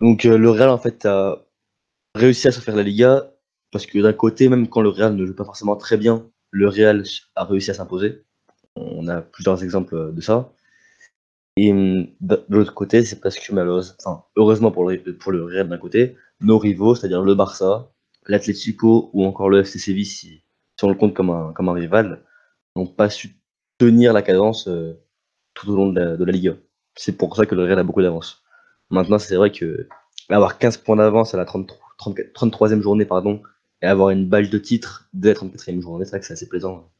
[0.00, 1.42] Donc euh, le Real en fait a
[2.14, 3.30] réussi à se faire la Liga
[3.72, 6.68] parce que d'un côté, même quand le Real ne joue pas forcément très bien, le
[6.68, 7.04] Real
[7.34, 8.24] a réussi à s'imposer.
[8.76, 10.52] On a plusieurs exemples de ça.
[11.56, 15.78] Et de l'autre côté, c'est parce que malheureusement, heureusement pour le, pour le Real d'un
[15.78, 17.90] côté, nos rivaux, c'est-à-dire le Barça,
[18.28, 20.42] l'Atlético ou encore le FC Séville, si,
[20.82, 22.22] on le compte comme un, comme un rival,
[22.74, 23.36] n'ont pas su
[23.78, 24.94] tenir la cadence euh,
[25.54, 26.56] tout au long de la, de la Liga.
[26.94, 28.42] C'est pour ça que le Real a beaucoup d'avance.
[28.90, 29.88] Maintenant, c'est vrai que
[30.28, 33.42] avoir 15 points d'avance à la 33, 34, 33e journée, pardon,
[33.82, 36.48] et avoir une balle de titre dès la 34e journée, c'est vrai que c'est assez
[36.48, 36.90] plaisant.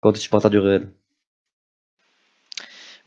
[0.00, 0.92] Quand tu es supporter du Real?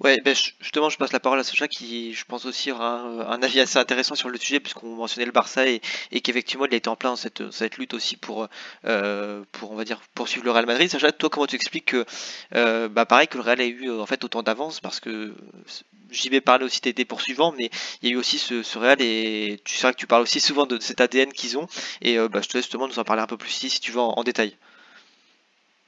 [0.01, 3.41] Ouais, ben justement, je passe la parole à Sacha qui, je pense aussi, aura un,
[3.41, 5.79] avis assez intéressant sur le sujet, puisqu'on mentionnait le Barça et,
[6.21, 8.47] qu'effectivement, il a été en plein dans cette, cette lutte aussi pour,
[8.85, 10.89] euh, pour, on va dire, poursuivre le Real Madrid.
[10.89, 12.05] Sacha, toi, comment tu expliques que,
[12.55, 15.33] euh, bah, pareil, que le Real a eu en fait autant d'avance, parce que
[16.11, 17.69] j'y vais parler aussi des, poursuivants, mais
[18.01, 20.41] il y a eu aussi ce, ce Real et tu sais que tu parles aussi
[20.41, 21.67] souvent de, cet ADN qu'ils ont,
[22.01, 23.91] et euh, bah, je te laisse justement nous en parler un peu plus si tu
[23.91, 24.57] veux, en détail.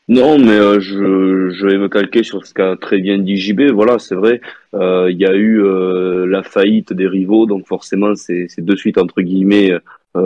[0.10, 3.72] Non, mais euh, je, je vais me calquer sur ce qu'a très bien dit JB.
[3.72, 4.39] Voilà, c'est vrai,
[4.74, 8.98] euh, il y a eu euh, la faillite des rivaux, donc forcément c'est de suite
[8.98, 9.74] entre guillemets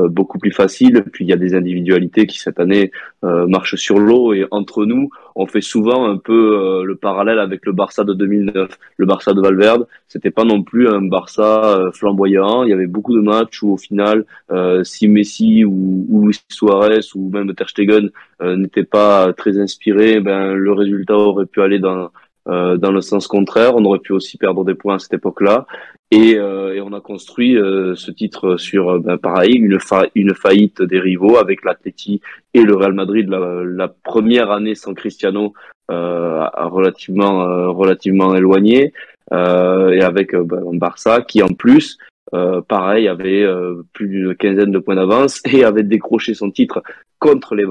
[0.10, 1.04] beaucoup plus facile.
[1.12, 2.92] Puis il y a des individualités qui cette année
[3.24, 7.40] euh, marchent sur l'eau et entre nous, on fait souvent un peu euh, le parallèle
[7.40, 8.78] avec le Barça de 2009.
[8.98, 12.64] Le Barça de Valverde, c'était pas non plus un Barça flamboyant.
[12.64, 14.26] Il y avait beaucoup de matchs où au final,
[14.84, 18.10] si Messi ou, ou Luis Suarez ou même Ter Stegen
[18.42, 22.10] n'étaient pas très inspirés, ben le résultat aurait pu aller dans
[22.48, 23.76] euh, dans le sens contraire.
[23.76, 25.68] On aurait pu aussi perdre des points à cette époque-là.
[26.14, 30.08] Et, euh, et, on a construit euh, ce titre sur, euh, ben, pareil, une, fa
[30.14, 32.20] une faillite des rivaux avec l'Atleti
[32.54, 35.54] et le Real Madrid, la, la première année sans Cristiano,
[35.90, 38.94] euh, relativement, relativement éloignée,
[39.32, 41.98] et avec ben, Barça qui en plus,
[42.68, 43.46] pareil, avait
[43.94, 46.84] plus d'une quinzaine de points d'avance et avait décroché son titre
[47.20, 47.64] contre les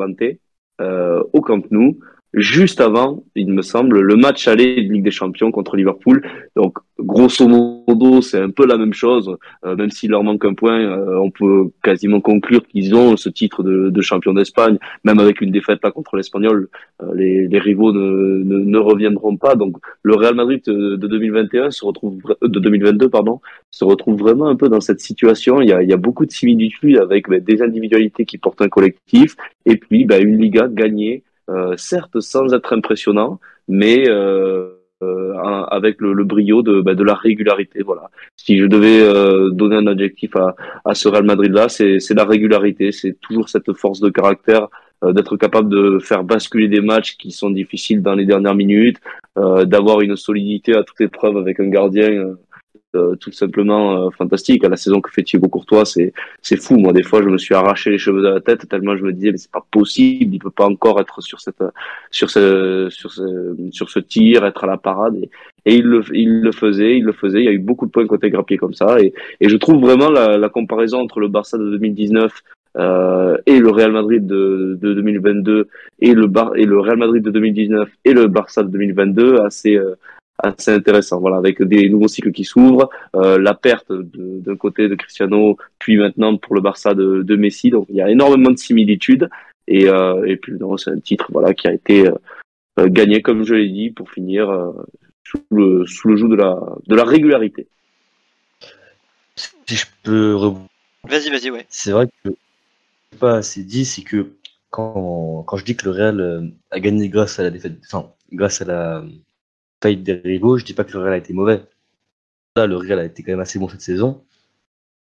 [0.80, 1.98] au Camp Nou
[2.32, 6.22] juste avant, il me semble, le match aller de Ligue des Champions contre Liverpool.
[6.54, 9.36] Donc, grosso modo, c'est un peu la même chose.
[9.64, 13.28] Euh, même s'il leur manque un point, euh, on peut quasiment conclure qu'ils ont ce
[13.28, 14.78] titre de, de champion d'Espagne.
[15.04, 16.68] Même avec une défaite là contre l'Espagnol,
[17.02, 19.56] euh, les, les, rivaux ne, ne, ne, reviendront pas.
[19.56, 23.40] Donc, le Real Madrid de 2021 se retrouve de 2022 pardon
[23.70, 25.60] se retrouve vraiment un peu dans cette situation.
[25.60, 28.62] Il y a, il y a beaucoup de similitudes avec ben, des individualités qui portent
[28.62, 31.29] un collectif et puis ben, une Liga gagnée euh,
[31.76, 35.32] certes sans être impressionnant, mais euh, euh,
[35.70, 37.82] avec le, le, brio de, bah, de la régularité.
[37.82, 38.10] Voilà.
[38.36, 42.24] Si je devais euh, donner un adjectif à, à ce Real Madrid là, c'est la
[42.24, 42.92] régularité.
[42.92, 44.68] C'est toujours cette force de caractère
[45.02, 48.98] euh, d'être capable de faire basculer des matchs qui sont difficiles dans les dernières minutes,
[49.38, 52.34] euh, d'avoir une solidité à toute épreuve avec un gardien
[52.96, 54.64] euh, tout simplement euh, fantastique.
[54.64, 56.76] À la saison que fait Thibaut Courtois, c'est c'est fou.
[56.76, 59.12] Moi, des fois, je me suis arraché les cheveux de la tête tellement je me
[59.12, 61.62] disais mais c'est pas possible, il peut pas encore être sur cette
[62.10, 65.16] sur ce sur ce sur ce tir, être à la parade.
[65.16, 65.30] Et,
[65.66, 67.40] et il le il le faisait, il le faisait.
[67.40, 69.00] Il y a eu beaucoup de points côté Grappier comme ça.
[69.00, 72.32] Et et je trouve vraiment la, la comparaison entre le Barça de 2019
[72.76, 75.68] euh, et le Real Madrid de, de 2022
[76.00, 79.74] et le Bar et le Real Madrid de 2019 et le Barça de 2022 assez
[79.74, 79.96] euh,
[80.42, 81.20] assez intéressant.
[81.20, 85.96] Voilà, avec des nouveaux cycles qui s'ouvrent, euh, la perte d'un côté de Cristiano, puis
[85.96, 87.70] maintenant pour le Barça de, de Messi.
[87.70, 89.28] Donc il y a énormément de similitudes
[89.68, 93.54] et euh, et puis c'est un titre voilà qui a été euh, gagné comme je
[93.54, 94.72] l'ai dit pour finir
[95.24, 97.66] sous le sous le joug de la de la régularité.
[99.36, 100.36] Si je peux
[101.04, 101.64] Vas-y, vas-y, ouais.
[101.70, 102.30] C'est vrai que
[103.18, 104.32] pas assez dit, c'est que
[104.68, 108.60] quand, quand je dis que le Real a gagné grâce à la défaite, enfin, grâce
[108.60, 109.02] à la
[109.82, 111.62] faillite des rivaux, je dis pas que le Real a été mauvais.
[112.56, 114.24] Là, le Real a été quand même assez bon cette saison.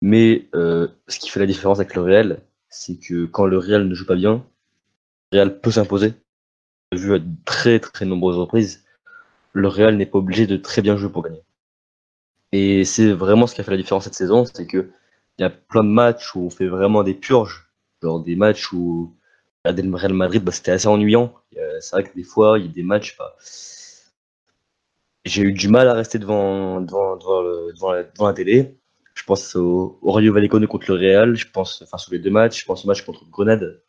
[0.01, 3.88] Mais euh, ce qui fait la différence avec le Real, c'est que quand le Real
[3.88, 4.45] ne joue pas bien,
[5.31, 6.13] le Real peut s'imposer.
[6.93, 8.85] Vu à de très très nombreuses reprises,
[9.53, 11.41] le Real n'est pas obligé de très bien jouer pour gagner.
[12.51, 14.89] Et c'est vraiment ce qui a fait la différence cette saison, c'est que
[15.38, 17.65] il y a plein de matchs où on fait vraiment des purges
[18.01, 19.15] Genre des matchs où
[19.65, 21.33] le Real Madrid, bah, c'était assez ennuyant.
[21.79, 23.17] C'est vrai que des fois, il y a des matchs.
[23.17, 23.35] Bah,
[25.25, 27.91] j'ai eu du mal à rester devant, devant, devant,
[28.27, 28.77] la, télé.
[29.15, 31.35] Je pense au, au Rayo Vallecano contre le Real.
[31.35, 32.61] Je pense, enfin, sur les deux matchs.
[32.61, 33.81] Je pense au match contre Grenade.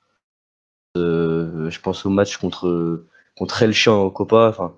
[0.96, 4.48] Euh, je pense au match contre, contre Elche au Copa.
[4.48, 4.76] Enfin,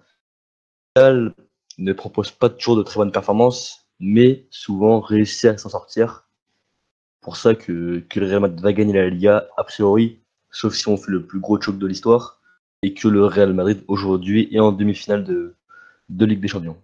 [0.97, 1.35] Real
[1.79, 6.29] ne propose pas toujours de très bonnes performances, mais souvent réussit à s'en sortir
[7.21, 10.19] pour ça que, que le Real Madrid va gagner la Liga a priori,
[10.51, 12.41] sauf si on fait le plus gros choc de l'histoire,
[12.83, 15.58] et que le Real Madrid aujourd'hui est en demi-finale de,
[16.09, 16.77] de Ligue des Champions.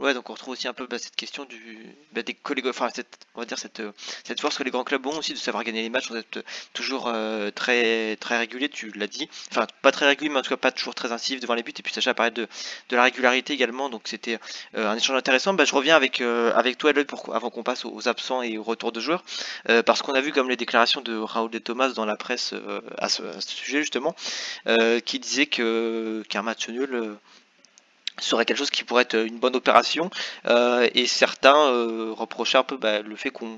[0.00, 1.78] Ouais, donc on retrouve aussi un peu bah, cette question du,
[2.14, 3.82] bah, des collègues, enfin, cette, on va dire cette,
[4.24, 6.42] cette force que les grands clubs ont aussi de savoir gagner les matchs, sans être
[6.72, 9.28] toujours euh, très, très régulier, tu l'as dit.
[9.50, 11.74] Enfin, pas très régulier, mais en tout cas pas toujours très incisif devant les buts.
[11.76, 12.48] Et puis Sacha parlait de,
[12.88, 14.38] de la régularité également, donc c'était
[14.74, 15.52] euh, un échange intéressant.
[15.52, 18.62] Bah, je reviens avec, euh, avec toi, pour, avant qu'on passe aux, absents et au
[18.62, 19.22] retour de joueurs,
[19.84, 22.54] parce qu'on a vu comme les déclarations de Raoul de Thomas dans la presse
[22.96, 24.14] à ce, sujet justement,
[25.04, 27.18] qui disait qu'un match nul
[28.20, 30.10] serait quelque chose qui pourrait être une bonne opération.
[30.46, 33.56] Euh, et certains euh, reprochaient un peu bah, le fait qu'on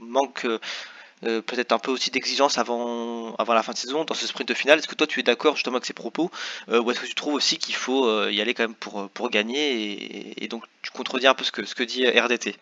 [0.00, 4.26] manque euh, peut-être un peu aussi d'exigence avant, avant la fin de saison dans ce
[4.26, 4.78] sprint de finale.
[4.78, 6.30] Est-ce que toi tu es d'accord justement avec ces propos
[6.68, 10.42] ou est-ce que tu trouves aussi qu'il faut y aller quand même pour, pour gagner
[10.42, 12.56] et, donc tu contredis un peu ce que, ce que dit RDT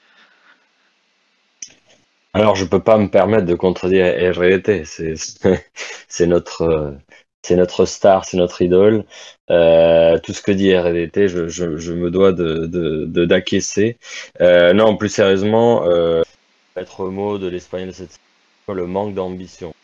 [2.35, 4.85] alors, je peux pas me permettre de contredire RDT.
[6.09, 6.95] C'est notre,
[7.43, 9.05] c'est notre star, c'est notre idole.
[9.51, 13.99] Euh, tout ce que dit RDT, je, me dois de, d'acquiescer.
[14.41, 16.23] Euh, non, plus sérieusement, euh,
[16.99, 17.93] mot de l'espagnol,
[18.69, 19.75] le manque d'ambition.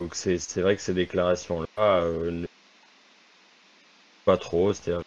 [0.00, 2.44] Donc c'est, vrai que ces déclarations-là, euh,
[4.24, 5.02] pas trop, c'est-à-dire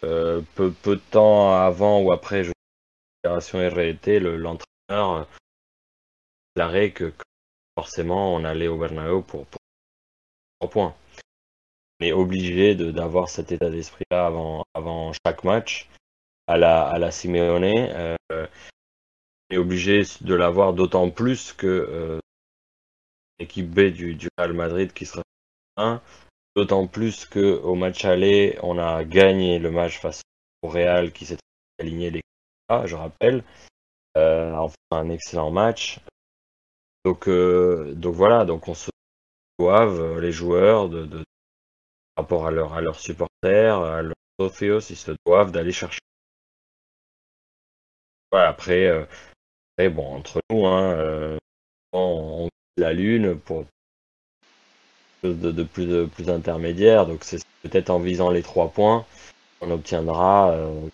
[0.00, 2.52] peu, peu de temps avant ou après je
[3.22, 5.26] déclaration RDT, le, l'entraîneur
[6.54, 7.24] déclarait que, que,
[7.76, 9.46] forcément on allait au Bernabéu pour
[10.68, 10.94] points.
[12.00, 15.88] On est obligé d'avoir cet état d'esprit-là avant, avant chaque match
[16.46, 17.64] à la, à la Simeone.
[17.64, 22.20] Euh, on est obligé de l'avoir d'autant plus que euh,
[23.38, 25.22] l'équipe B du, du Real Madrid qui sera
[25.76, 26.00] 1,
[26.56, 30.22] d'autant plus que au match aller, on a gagné le match face
[30.62, 31.38] au Real qui s'est
[31.78, 32.24] aligné l'équipe
[32.68, 33.42] A, je rappelle.
[34.16, 36.00] Euh, enfin, un excellent match.
[37.04, 38.89] Donc, euh, donc voilà, donc on se
[39.60, 41.04] doivent, euh, les joueurs, de,
[42.14, 46.00] par rapport à, leur, à leurs supporters, à leurs socios, ils se doivent d'aller chercher.
[48.32, 51.38] Après, euh, bon, entre nous, hein, euh,
[51.92, 53.66] on, on la lune pour
[55.22, 59.04] de, de, plus, de plus intermédiaire, donc c'est peut-être en visant les trois points,
[59.60, 60.88] on obtiendra euh,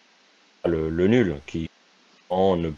[0.64, 1.70] le, nul, qui
[2.31, 2.70] on ne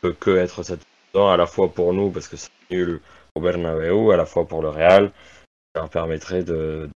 [0.00, 3.00] peut que être satisfaisant à la fois pour nous, parce que c'est nul
[3.34, 5.12] au Bernabeu, à la fois pour le Real.
[5.74, 6.88] Ça leur permettrait de.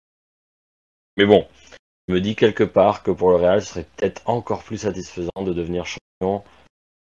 [1.17, 1.47] Mais bon,
[2.09, 5.43] je me dis quelque part que pour le Real, ce serait peut-être encore plus satisfaisant
[5.43, 6.43] de devenir champion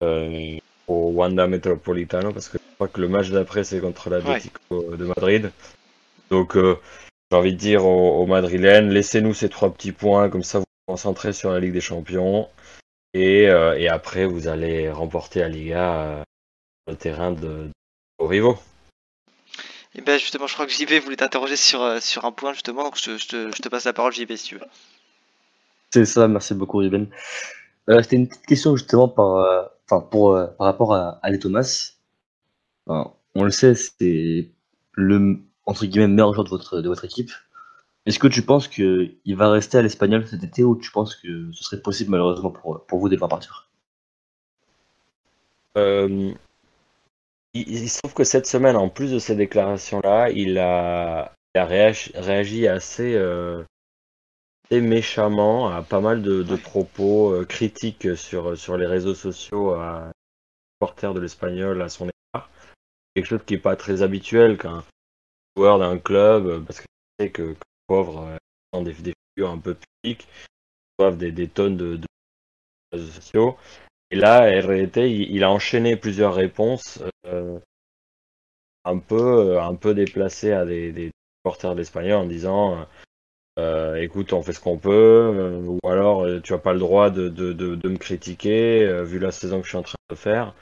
[0.03, 0.59] euh,
[0.89, 4.97] au Wanda Metropolitano, parce que je crois que le match d'après, c'est contre l'Atlético ouais.
[4.97, 5.53] de Madrid.
[6.31, 6.79] Donc, euh,
[7.31, 10.65] j'ai envie de dire aux, aux Madrilènes, laissez-nous ces trois petits points, comme ça vous
[10.65, 12.49] vous concentrez sur la Ligue des Champions.
[13.15, 16.25] Et, euh, et après, vous allez remporter la Liga
[16.89, 17.71] le terrain de, de
[18.19, 18.59] vos rivaux.
[19.95, 22.85] Et ben justement, je crois que JB voulait t'interroger sur, euh, sur un point justement,
[22.85, 24.65] donc je, je, te, je, te, passe la parole JB si tu veux.
[25.91, 27.09] C'est ça, merci beaucoup Ruben.
[27.91, 31.39] Euh, C'était une petite question justement par, euh, enfin, pour, euh, par rapport à Ale
[31.39, 31.93] Thomas.
[32.87, 34.51] Enfin, on le sait, c'est
[34.93, 37.31] le entre guillemets meilleur joueur de votre, de votre équipe.
[38.07, 41.53] Est-ce que tu penses qu'il va rester à l'Espagnol cet été ou tu penses que
[41.53, 43.69] ce serait possible malheureusement pour, pour vous de le voir partir?
[45.77, 46.33] Euh,
[47.55, 51.59] il, il se trouve que cette semaine, en plus de ces déclarations-là, il a, il
[51.59, 53.63] a réagi, réagi assez, euh,
[54.65, 60.13] assez méchamment à pas mal de, propos euh, critiques sur, sur les réseaux sociaux à
[60.75, 62.51] supporters de l'Espagnol à son égard.
[63.15, 64.83] Quelque chose qui n'est pas très habituel qu'un
[65.57, 68.37] joueur d'un club, euh, parce que tu sais que, que pauvres, euh,
[68.75, 70.27] sont des, des figures un peu publiques,
[70.99, 72.07] reçoivent des, des tonnes de, de
[72.93, 73.59] réseaux sociaux.
[74.13, 77.59] Et là, RT, il, il a enchaîné plusieurs réponses euh,
[78.85, 82.87] un peu, un peu déplacées à des, des supporters de l'Espagnol en disant
[83.59, 86.79] euh, écoute, on fait ce qu'on peut, euh, ou alors euh, tu as pas le
[86.79, 90.55] droit de, me critiquer euh, vu la saison que je suis en train de faire.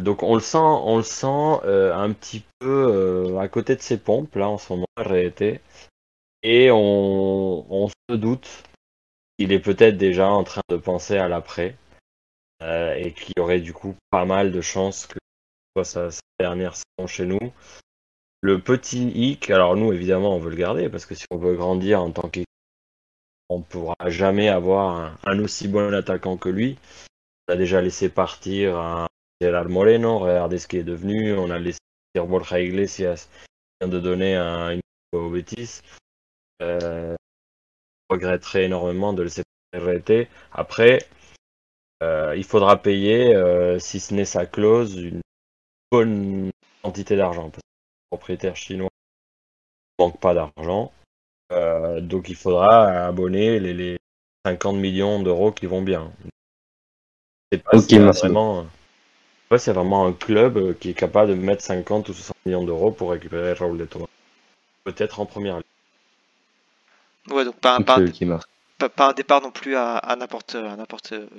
[0.00, 3.80] Donc on le sent, on le sent euh, un petit peu euh, à côté de
[3.80, 5.60] ses pompes là en ce moment, RT,
[6.42, 8.64] et on, on se doute
[9.38, 11.85] qu'il est peut-être déjà en train de penser à l'après euh,
[12.60, 15.18] et qu'il y aurait du coup pas mal de chances que
[15.76, 17.52] ce soit sa, dernière saison chez nous.
[18.40, 21.54] Le petit hic, alors nous évidemment on veut le garder parce que si on veut
[21.54, 22.46] grandir en tant qu'équipe,
[23.48, 26.78] on ne pourra jamais avoir un, aussi bon attaquant que lui.
[27.48, 29.06] On a déjà laissé partir un
[29.40, 31.34] Gerard Moreno, regardez ce qu'il est devenu.
[31.34, 31.78] On a laissé
[32.12, 33.46] partir Borja Iglesias, qui
[33.80, 34.80] vient de donner un, une
[35.12, 35.80] au Betis.
[36.62, 37.14] Euh,
[38.08, 39.42] je regretterais énormément de laisser
[39.72, 40.28] arrêter.
[40.52, 41.25] Après, euh,
[42.02, 45.20] il faudra payer, euh, si ce n'est sa clause, une
[45.90, 46.50] bonne
[46.82, 47.50] quantité d'argent.
[47.50, 48.90] Parce que le propriétaire chinois
[49.98, 50.92] ne manque pas d'argent.
[51.52, 53.98] Euh, donc il faudra abonner les, les
[54.44, 56.12] 50 millions d'euros qui vont bien.
[57.52, 58.66] C'est pas Ok, s'il y a merci vraiment,
[59.50, 62.64] ouais, c'est vraiment un club euh, qui est capable de mettre 50 ou 60 millions
[62.64, 64.06] d'euros pour récupérer Raoul de Thomas.
[64.84, 65.64] Peut-être en première ligue.
[67.30, 68.46] Ouais, donc pas, pas, merci.
[68.78, 70.56] Pas, pas un départ non plus à, à n'importe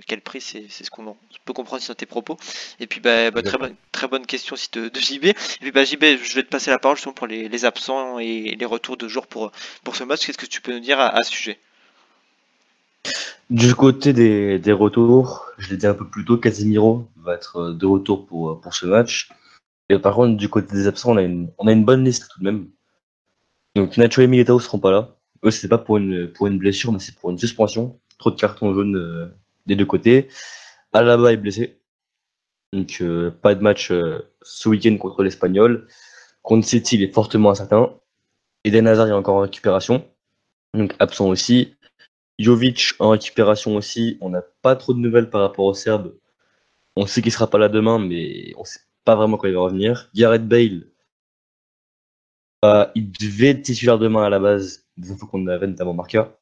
[0.07, 2.37] quel prix, c'est ce qu'on peut comprendre sur tes propos.
[2.79, 5.25] Et puis bah, bah, très, bonne, très bonne question aussi de, de JB.
[5.25, 8.55] Et puis bah, JB, je vais te passer la parole pour les, les absents et
[8.59, 9.51] les retours de jour pour,
[9.83, 10.25] pour ce match.
[10.25, 11.59] Qu'est-ce que tu peux nous dire à, à ce sujet?
[13.49, 17.57] Du côté des, des retours, je l'ai dit un peu plus tôt, Casemiro va être
[17.57, 19.29] euh, de retour pour, euh, pour ce match.
[19.89, 22.27] Et par contre, du côté des absents, on a une, on a une bonne liste
[22.29, 22.67] tout de même.
[23.75, 25.16] Donc Nacho et Militao seront pas là.
[25.43, 27.99] Eux, c'est pas pour une, pour une blessure, mais c'est pour une suspension.
[28.17, 29.27] Trop de cartons jaunes euh,
[29.65, 30.27] des deux côtés.
[30.93, 31.79] Alaba est blessé.
[32.73, 35.87] Donc euh, pas de match euh, ce week-end contre l'Espagnol.
[36.41, 37.93] Contre il est fortement incertain.
[38.63, 40.05] Eden Hazard est encore en récupération.
[40.73, 41.75] Donc absent aussi.
[42.39, 44.17] Jovic en récupération aussi.
[44.21, 46.15] On n'a pas trop de nouvelles par rapport au Serbe.
[46.95, 49.61] On sait qu'il sera pas là demain, mais on sait pas vraiment quand il va
[49.61, 50.09] revenir.
[50.13, 50.87] Gareth Bale,
[52.65, 56.37] euh, il devait être titulaire demain à la base, des infos qu'on avait notamment Marca.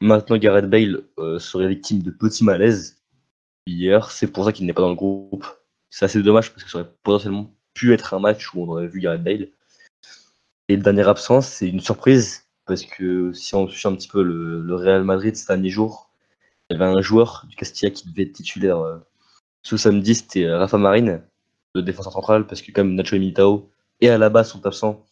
[0.00, 3.02] Maintenant, Gareth Bale euh, serait victime de petits malaises
[3.66, 4.10] hier.
[4.10, 5.46] C'est pour ça qu'il n'est pas dans le groupe.
[5.90, 8.88] C'est assez dommage parce que ça aurait potentiellement pu être un match où on aurait
[8.88, 9.48] vu Gareth Bale.
[10.68, 14.74] Et dernière absence, c'est une surprise parce que si on suit un petit peu le,
[14.74, 16.10] Real Madrid ces derniers jours,
[16.70, 18.98] il y avait un joueur du Castilla qui devait être titulaire euh,
[19.64, 21.22] ce samedi, c'était euh, Rafa Marine,
[21.74, 25.04] le défenseur central, parce que comme Nacho et Militao et Alaba sont absents,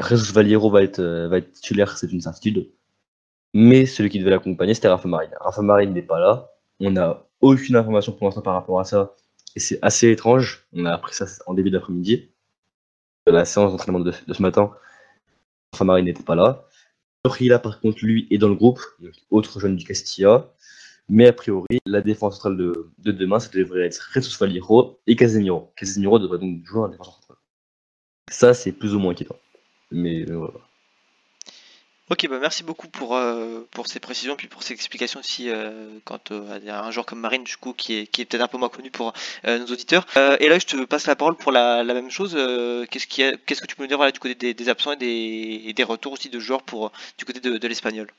[0.00, 2.70] Jesus Valiero va être, euh, va être titulaire, c'est une certitude.
[3.54, 5.30] Mais celui qui devait l'accompagner, c'était Rafa Marine.
[5.40, 6.50] Rafa Marine n'est pas là.
[6.80, 9.14] On n'a aucune information pour l'instant par rapport à ça.
[9.56, 10.66] Et c'est assez étrange.
[10.72, 12.30] On a appris ça en début d'après-midi.
[13.26, 14.72] De la séance d'entraînement de, ce matin,
[15.72, 16.66] Rafa Marine n'était pas là.
[17.22, 18.80] Torreira, par contre, lui, est dans le groupe,
[19.30, 20.50] autre jeune du Castilla.
[21.08, 25.14] Mais a priori, la défense centrale de, de demain, ça devrait être Jesus Valiro et
[25.14, 25.72] Casemiro.
[25.76, 27.36] Casemiro devrait donc jouer en défense centrale.
[28.30, 29.36] Ça, c'est plus ou moins inquiétant.
[29.92, 30.58] Mais euh, voilà.
[32.10, 35.88] Ok, bah merci beaucoup pour, euh, pour ces précisions, puis pour ces explications aussi euh,
[36.04, 38.48] quant euh, à un joueur comme Marine, du coup, qui est, qui est peut-être un
[38.48, 39.14] peu moins connu pour
[39.46, 40.04] euh, nos auditeurs.
[40.18, 42.34] Euh, et là, je te passe la parole pour la, la même chose.
[42.36, 44.92] Euh, qu'est-ce, qui qu'est-ce que tu peux nous dire voilà, du côté des, des absents
[44.92, 48.10] et des, et des retours aussi de joueurs pour, du côté de, de l'Espagnol?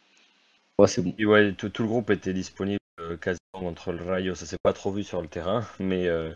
[0.80, 1.14] Ouais, c'est bon.
[1.20, 2.80] Et ouais, tout, tout le groupe était disponible
[3.22, 4.34] quasiment contre le Rayo.
[4.34, 6.34] Ça s'est pas trop vu sur le terrain, mais euh,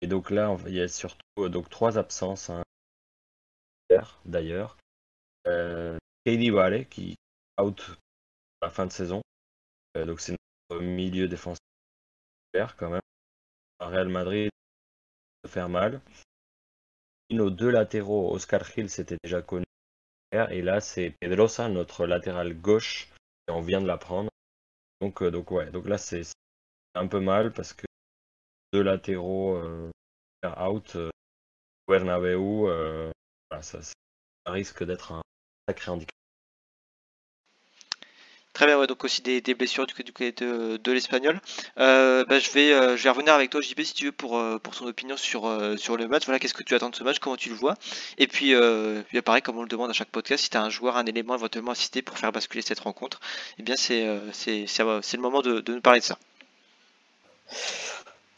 [0.00, 2.48] et donc là, il y a surtout donc trois absences.
[2.48, 2.62] hein,
[4.24, 4.76] D'ailleurs,
[5.46, 7.16] euh, Katie qui
[7.60, 7.80] out
[8.60, 9.22] à la fin de saison.
[9.96, 10.36] Euh, donc c'est
[10.70, 11.58] notre milieu défensif
[12.76, 13.00] quand même.
[13.80, 14.50] Real Madrid,
[15.42, 16.00] peut faire mal.
[17.30, 19.64] Nos deux latéraux, Oscar Gil, c'était déjà connu.
[20.50, 23.08] Et là, c'est Pedrosa, notre latéral gauche
[23.48, 24.30] et on vient de l'apprendre.
[25.00, 26.22] Donc, euh, donc ouais, donc là c'est
[26.94, 27.86] un peu mal parce que
[28.72, 29.90] deux latéraux euh,
[30.58, 30.96] out,
[31.86, 33.12] Bernabeu,
[33.62, 33.78] ça,
[34.46, 35.22] risque d'être un
[35.68, 36.10] sacré handicap.
[38.54, 41.40] Très bien, donc aussi des, blessures du, côté de, de l'Espagnol.
[41.80, 44.38] Euh, bah, je, vais, euh, je vais revenir avec toi, JP, si tu veux, pour,
[44.38, 46.24] euh, pour opinion sur, sur le match.
[46.26, 47.74] Voilà, qu'est-ce que tu attends de ce match, comment tu le vois?
[48.16, 48.54] Et puis,
[49.08, 51.06] puis pareil, comme on le demande à chaque podcast, si tu as un joueur, un
[51.06, 53.18] élément éventuellement citer pour faire basculer cette rencontre,
[53.58, 56.18] eh bien, c'est le moment de, de nous parler de ça.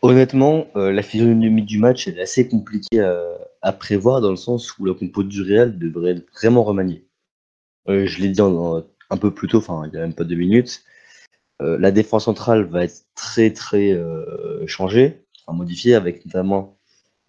[0.06, 3.20] Honnêtement, euh, la physionomie du match est assez compliquée à,
[3.62, 7.08] à prévoir dans le sens où la compo du Real devrait être vraiment remaniée.
[7.88, 10.36] Euh, je l'ai dit un peu plus tôt, enfin il n'y a même pas deux
[10.36, 10.84] minutes.
[11.60, 16.78] Euh, la défense centrale va être très très euh, changée, enfin, modifiée, avec notamment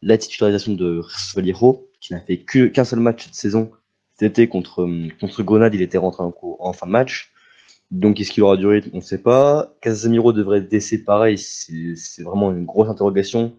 [0.03, 1.01] la titularisation de
[1.35, 3.71] Vallejo, qui n'a fait qu'un seul match cette saison.
[4.21, 4.87] Été contre,
[5.19, 7.31] contre Grenade, il était rentré en, en fin de match.
[7.91, 8.89] Donc, est-ce qu'il aura du rythme?
[8.93, 9.73] On ne sait pas.
[9.81, 13.55] Casemiro devrait être pareil, c'est vraiment une grosse interrogation.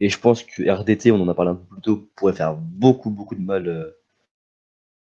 [0.00, 2.56] Et je pense que RDT, on en a parlé un peu plus tôt, pourrait faire
[2.56, 3.90] beaucoup, beaucoup de mal euh,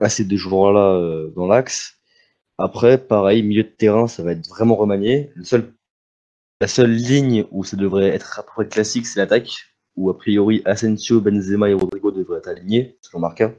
[0.01, 1.99] à ces deux joueurs-là euh, dans l'axe.
[2.59, 5.33] Après, pareil, milieu de terrain, ça va être vraiment remanié.
[6.61, 9.51] La seule ligne où ça devrait être à peu près classique, c'est l'attaque,
[9.97, 13.55] où a priori Asensio, Benzema et Rodrigo devraient être alignés, selon Marca.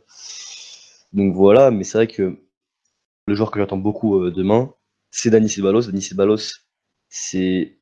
[1.14, 2.38] Donc voilà, mais c'est vrai que
[3.28, 4.74] le joueur que j'attends beaucoup euh, demain,
[5.12, 5.84] c'est Dani Ceballos.
[5.84, 6.62] Dani Ceballos,
[7.10, 7.78] c'est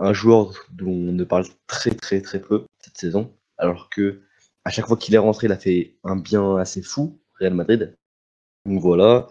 [0.00, 4.22] un joueur dont on ne parle très très très peu cette saison, alors que
[4.64, 7.96] à chaque fois qu'il est rentré, il a fait un bien assez fou, Real Madrid.
[8.66, 9.28] Donc voilà.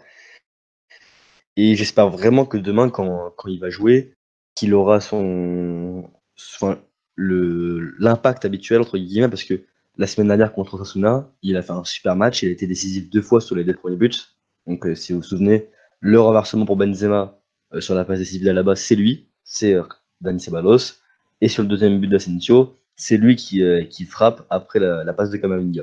[1.56, 4.14] Et j'espère vraiment que demain, quand, quand il va jouer,
[4.54, 6.80] qu'il aura son, enfin,
[7.16, 9.62] l'impact habituel, entre guillemets, parce que
[9.96, 13.10] la semaine dernière contre Osasuna, il a fait un super match, il a été décisif
[13.10, 14.10] deux fois sur les deux premiers buts.
[14.66, 15.68] Donc, euh, si vous vous souvenez,
[16.00, 17.40] le renversement pour Benzema
[17.74, 19.84] euh, sur la passe décisive d'Alaba, c'est lui, c'est euh,
[20.20, 20.94] Dani Ceballos.
[21.40, 25.36] Et sur le deuxième but d'Asensio, c'est lui qui, euh, frappe après la, passe de
[25.36, 25.82] Kamavinga.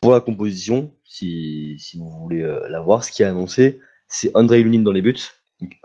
[0.00, 4.82] Pour la composition, si, vous voulez la voir, ce qui est annoncé, c'est André Lunin
[4.82, 5.16] dans les buts.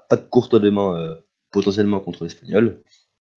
[0.10, 1.16] Pas de courte de main euh,
[1.52, 2.82] potentiellement contre l'Espagnol.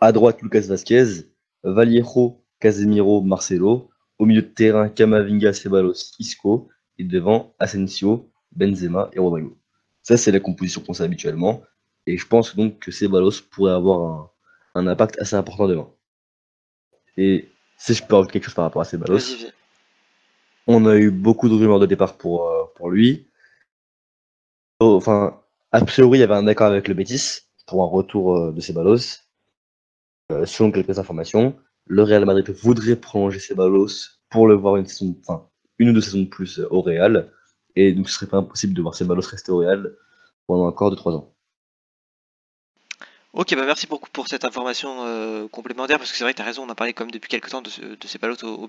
[0.01, 1.27] À droite, Lucas Vasquez,
[1.63, 3.91] Vallejo, Casemiro, Marcelo.
[4.19, 6.69] Au milieu de terrain, Camavinga, Ceballos, Isco.
[6.99, 9.62] Et devant, Asensio, Benzema et Rodrigo.
[10.03, 11.63] Ça, c'est la composition qu'on sait habituellement.
[12.07, 14.31] Et je pense donc que Ceballos pourrait avoir un,
[14.75, 15.91] un impact assez important demain.
[17.17, 17.49] Et
[17.79, 19.47] si je peux rajouter quelque chose par rapport à Ceballos,
[20.67, 23.29] on a eu beaucoup de rumeurs de départ pour, euh, pour lui.
[24.81, 25.41] Oh, Enfin,
[25.73, 28.61] a priori, il y avait un accord avec le Betis pour un retour euh, de
[28.61, 29.21] Ceballos.
[30.31, 33.89] Euh, selon quelques informations, le Real Madrid voudrait prolonger Ceballos
[34.31, 35.49] pour le voir une saison, enfin,
[35.79, 37.33] une ou deux saisons de plus euh, au Real.
[37.77, 39.95] Et donc, ce serait pas impossible de voir Ceballos rester au Real
[40.47, 41.33] pendant encore 2-3 ans.
[43.35, 46.43] Ok, bah merci beaucoup pour cette information euh, complémentaire parce que c'est vrai que tu
[46.43, 48.49] as raison, on a parlé même depuis quelques temps de, ce, de ces ballots au,
[48.49, 48.69] au.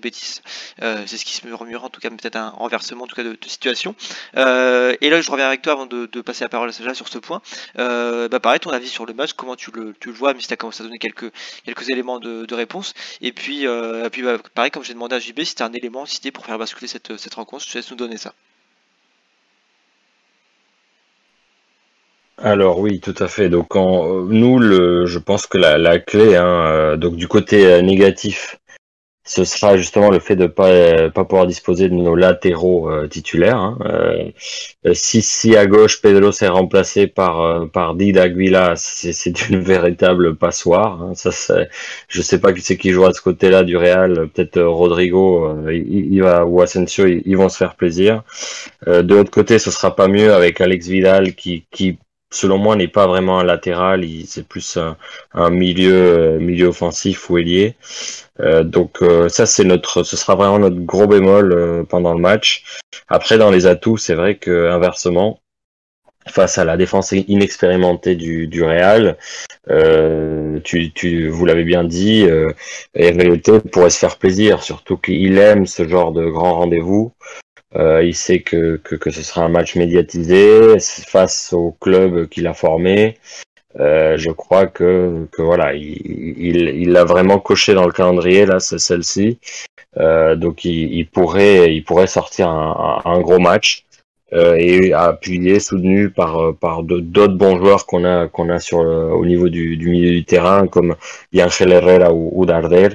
[0.82, 3.24] Euh, c'est ce qui se murmure en tout cas, peut-être un renversement en tout cas
[3.24, 3.94] de, situation.
[4.38, 7.08] Euh, et là, je reviens avec toi avant de, passer la parole à Sacha sur
[7.08, 7.42] ce point.
[7.76, 10.48] Bah pareil, ton avis sur le match, comment tu le, tu le vois, même si
[10.48, 11.30] tu as commencé à donner quelques,
[11.66, 12.94] quelques éléments de, réponse.
[13.20, 15.72] Et puis, et puis bah, pareil, comme j'ai demandé à JB, si tu as un
[15.74, 18.32] élément cité pour faire basculer cette, cette rencontre, je te laisse nous donner ça.
[22.44, 23.48] Alors oui, tout à fait.
[23.48, 27.64] Donc en, nous, le, je pense que la, la clé, hein, euh, donc du côté
[27.66, 28.56] euh, négatif,
[29.26, 33.58] ce sera justement le fait de pas euh, pas pouvoir disposer de nos latéraux titulaires.
[33.58, 33.78] hein.
[34.94, 41.02] Si si à gauche Pedro s'est remplacé par par Dida Aguila, c'est une véritable passoire.
[41.02, 41.14] hein.
[41.14, 41.68] Ça, c'est-
[42.08, 44.28] je sais pas qui c'est qui jouera de ce côté-là du Real.
[44.28, 48.22] Peut-être Rodrigo, il, il va ou Asensio, ils, vont se faire plaisir.
[48.86, 51.98] De l'autre côté, ce sera pas mieux avec Alex Vidal qui qui
[52.30, 54.04] selon moi n'est pas vraiment un latéral.
[54.26, 54.96] C'est plus un,
[55.32, 57.76] un milieu euh, milieu offensif ou ailier.
[58.40, 62.20] Euh, donc euh, ça c'est notre, ce sera vraiment notre gros bémol euh, pendant le
[62.20, 62.64] match.
[63.08, 65.40] Après dans les atouts, c'est vrai que inversement,
[66.28, 69.16] face à la défense inexpérimentée du, du Real,
[69.70, 72.50] euh, tu, tu, vous l'avez bien dit, euh,
[73.72, 77.12] pourrait se faire plaisir, surtout qu'il aime ce genre de grand rendez-vous.
[77.76, 82.46] Euh, il sait que, que, que ce sera un match médiatisé face au club qu'il
[82.46, 83.18] a formé.
[83.80, 85.96] Euh, je crois que, que voilà, il,
[86.38, 89.38] il, il a vraiment coché dans le calendrier là, c'est celle-ci.
[89.98, 93.84] Euh, donc il, il pourrait, il pourrait sortir un, un, gros match
[94.32, 99.12] euh, et appuyé, soutenu par par d'autres bons joueurs qu'on a qu'on a sur le-
[99.12, 100.96] au niveau du, du milieu du terrain comme
[101.32, 102.88] Yangel Herrera ou, ou Darder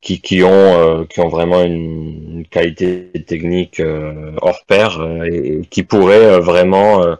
[0.00, 5.24] qui qui ont euh, qui ont vraiment une, une qualité technique euh, hors pair euh,
[5.24, 7.16] et, qui pourraient euh, vraiment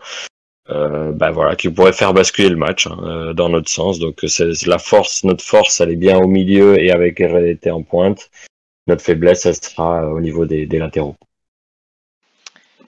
[0.70, 3.99] euh, bah voilà, qui pourrait faire basculer le match hein, dans notre sens.
[3.99, 7.83] Donc c'est la force, notre force, elle est bien au milieu et avec RDT en
[7.83, 8.31] pointe.
[8.87, 11.16] Notre faiblesse, elle sera au niveau des, des latéraux.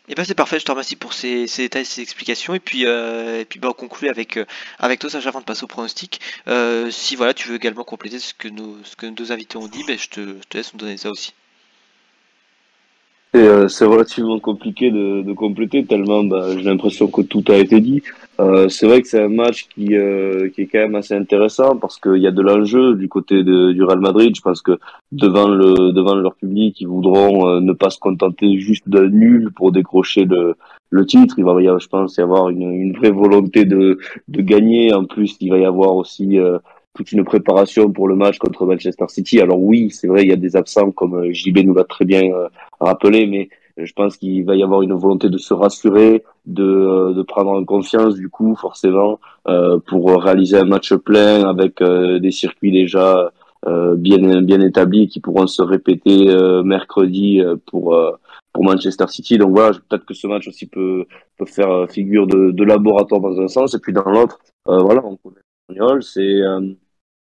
[0.08, 2.54] Et eh ben c'est parfait, je te remercie pour ces, ces, détails, ces explications.
[2.54, 4.44] Et puis, euh, et puis bah, on conclut avec, euh,
[4.80, 6.20] avec toi, Sacha, avant de passer au pronostic.
[6.48, 9.58] Euh, si voilà, tu veux également compléter ce que nos, ce que nos deux invités
[9.58, 11.34] ont dit, ben, je, te, je te laisse nous donner ça aussi.
[13.32, 18.02] C'est relativement compliqué de, de compléter tellement bah, j'ai l'impression que tout a été dit.
[18.40, 21.76] Euh, c'est vrai que c'est un match qui, euh, qui est quand même assez intéressant
[21.76, 24.34] parce qu'il y a de l'enjeu du côté du Real Madrid.
[24.34, 24.78] Je pense que
[25.12, 29.50] devant le devant leur public, ils voudront euh, ne pas se contenter juste d'un nul
[29.54, 30.56] pour décrocher le,
[30.90, 31.34] le titre.
[31.38, 34.94] Il va y avoir, je pense, y avoir une, une vraie volonté de, de gagner.
[34.94, 36.38] En plus, il va y avoir aussi
[36.94, 39.40] toute une préparation pour le match contre Manchester City.
[39.40, 42.04] Alors oui, c'est vrai, il y a des absents comme euh, JB nous l'a très
[42.04, 42.48] bien euh,
[42.80, 47.12] rappelé, mais euh, je pense qu'il va y avoir une volonté de se rassurer, de,
[47.12, 49.20] de prendre en confiance du coup forcément
[49.86, 53.32] pour réaliser un match plein avec des circuits déjà
[53.66, 56.26] bien bien établis qui pourront se répéter
[56.64, 57.96] mercredi pour
[58.52, 59.38] pour Manchester City.
[59.38, 61.06] Donc voilà, peut-être que ce match aussi peut
[61.38, 65.16] peut faire figure de, de laboratoire dans un sens et puis dans l'autre, voilà, on
[65.16, 65.42] connaît
[66.00, 66.40] c'est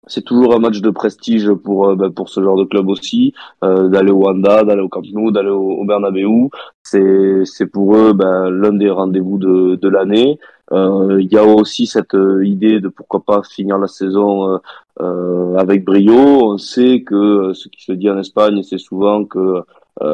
[0.08, 3.34] c'est toujours un match de prestige pour euh, ben, pour ce genre de club aussi
[3.64, 6.49] euh, d'aller au Wanda, d'aller au Camp Nou, d'aller au, au Bernabeu.
[6.84, 10.39] C'est c'est pour eux ben, l'un des rendez-vous de de l'année.
[10.72, 14.60] Euh, il y a aussi cette idée de pourquoi pas finir la saison
[14.99, 16.14] avec brio.
[16.53, 19.62] On sait que ce qui se dit en Espagne, c'est souvent que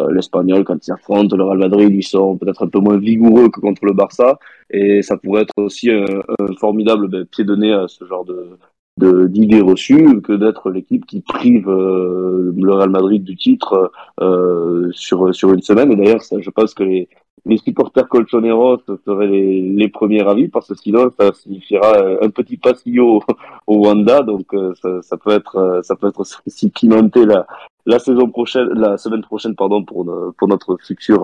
[0.09, 3.59] l'Espagnol, quand ils affrontent le Real Madrid, ils sont peut-être un peu moins vigoureux que
[3.59, 4.37] contre le Barça,
[4.69, 6.05] et ça pourrait être aussi un,
[6.39, 8.57] un formidable ben, pied de nez à ce genre de,
[9.03, 15.33] d'idées reçues que d'être l'équipe qui prive euh, le Real Madrid du titre euh, sur
[15.33, 15.91] sur une semaine.
[15.91, 17.09] Et d'ailleurs, je pense que les,
[17.45, 22.57] les supporters colchoneros seraient les, les premiers avis parce que sinon ça signifiera un petit
[22.57, 23.21] passillo
[23.67, 24.21] au Wanda.
[24.21, 27.47] Donc euh, ça, ça, peut être ça peut être aussi pimenté la
[27.87, 30.05] la saison prochaine, la semaine prochaine pardon pour
[30.37, 31.23] pour notre futur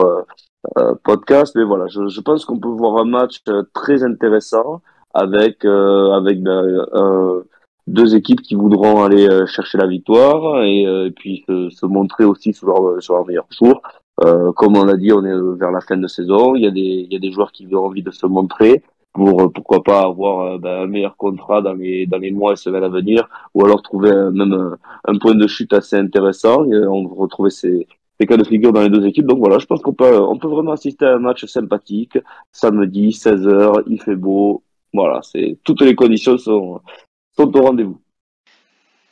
[0.78, 1.54] euh, podcast.
[1.56, 4.82] Mais voilà, je, je pense qu'on peut voir un match très intéressant
[5.14, 7.44] avec avec ben, un
[7.88, 12.54] deux équipes qui voudront aller euh, chercher la victoire et, euh, puis se, montrer aussi
[12.54, 13.82] sur leur, sur leur meilleur jour.
[14.26, 16.56] Euh, comme on l'a dit, on est vers la fin de saison.
[16.56, 18.84] Il y a des, il y a des joueurs qui ont envie de se montrer
[19.14, 22.84] pour pourquoi pas avoir ben, un meilleur contrat dans les dans les mois et semaines
[22.84, 24.76] à venir, ou alors trouver même
[25.06, 26.66] un, point de chute assez intéressant.
[26.66, 27.88] Et on retrouver ces,
[28.20, 29.26] ces cas de figure dans les deux équipes.
[29.26, 32.18] Donc voilà, je pense qu'on peut on peut vraiment assister à un match sympathique.
[32.52, 34.64] Samedi, 16 h il fait beau.
[34.94, 36.82] Voilà, c'est toutes les conditions sont
[37.38, 38.02] sont au rendez-vous.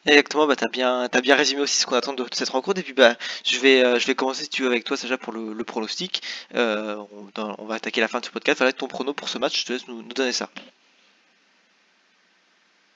[0.07, 2.79] Exactement, bah, tu as bien, as bien résumé aussi ce qu'on attend de, cette rencontre.
[2.79, 5.17] Et puis bah, je, vais, euh, je vais commencer si tu veux avec toi, Sacha,
[5.17, 6.21] pour le, pronostic.
[6.53, 6.97] Euh,
[7.35, 8.59] on, va attaquer la fin de ce podcast.
[8.59, 10.49] Voilà ton prono pour ce match, je te laisse nous, donner ça.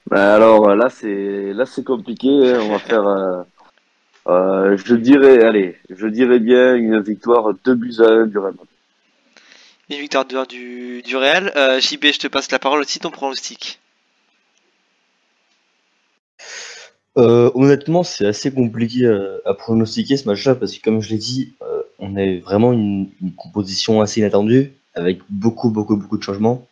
[0.06, 2.28] Bah, alors là c'est là c'est compliqué.
[2.28, 2.60] Hein.
[2.62, 3.44] On va faire.
[4.28, 8.54] Euh, je dirais, allez, je dirais bien une victoire 2 buts à 1 du Real.
[9.88, 11.52] Une victoire du, du Real.
[11.80, 13.80] JB, je te passe la parole aussi, ton pronostic.
[17.18, 19.06] Euh, honnêtement, c'est assez compliqué
[19.44, 23.10] à, pronostiquer ce match-là parce que, comme je l'ai dit, euh, on a vraiment une,
[23.36, 26.66] composition assez inattendue avec beaucoup, beaucoup, beaucoup de changements.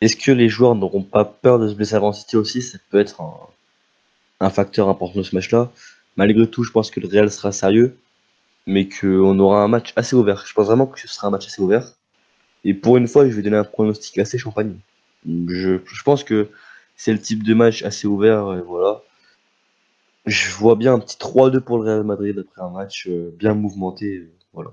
[0.00, 2.62] Est-ce que les joueurs n'auront pas peur de se blesser avant City aussi?
[2.62, 3.20] Ça peut être
[4.40, 5.70] un, facteur important de ce match-là.
[6.16, 7.96] Malgré tout, je pense que le Real sera sérieux,
[8.66, 10.44] mais qu'on aura un match assez ouvert.
[10.46, 11.92] Je pense vraiment que ce sera un match assez ouvert.
[12.64, 14.76] Et pour une fois, je vais donner un pronostic assez champagne.
[15.26, 16.48] Je, je pense que
[16.96, 19.02] c'est le type de match assez ouvert, voilà
[20.26, 23.54] je vois bien un petit 3-2 pour le Real Madrid après un match euh, bien
[23.54, 24.16] mouvementé.
[24.16, 24.70] Euh, voilà.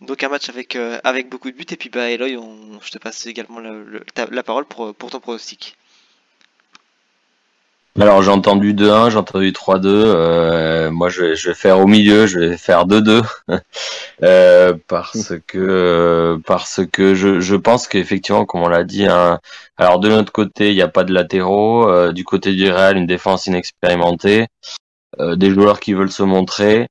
[0.00, 1.66] Donc un match avec, euh, avec beaucoup de buts.
[1.70, 5.76] Et puis bah, Eloy, on, je te passe également la, parole pour, pour ton pronostic.
[8.00, 9.86] Alors j'ai entendu 2-1, j'ai entendu 3-2.
[9.86, 13.22] Euh, moi je vais, je vais faire au milieu, je vais faire 2-2
[14.22, 19.38] euh, parce que parce que je, je pense qu'effectivement, comme on l'a dit, hein,
[19.76, 22.96] alors de notre côté il n'y a pas de latéraux, euh, du côté du Real
[22.96, 24.46] une défense inexpérimentée,
[25.18, 26.86] des joueurs qui veulent se montrer.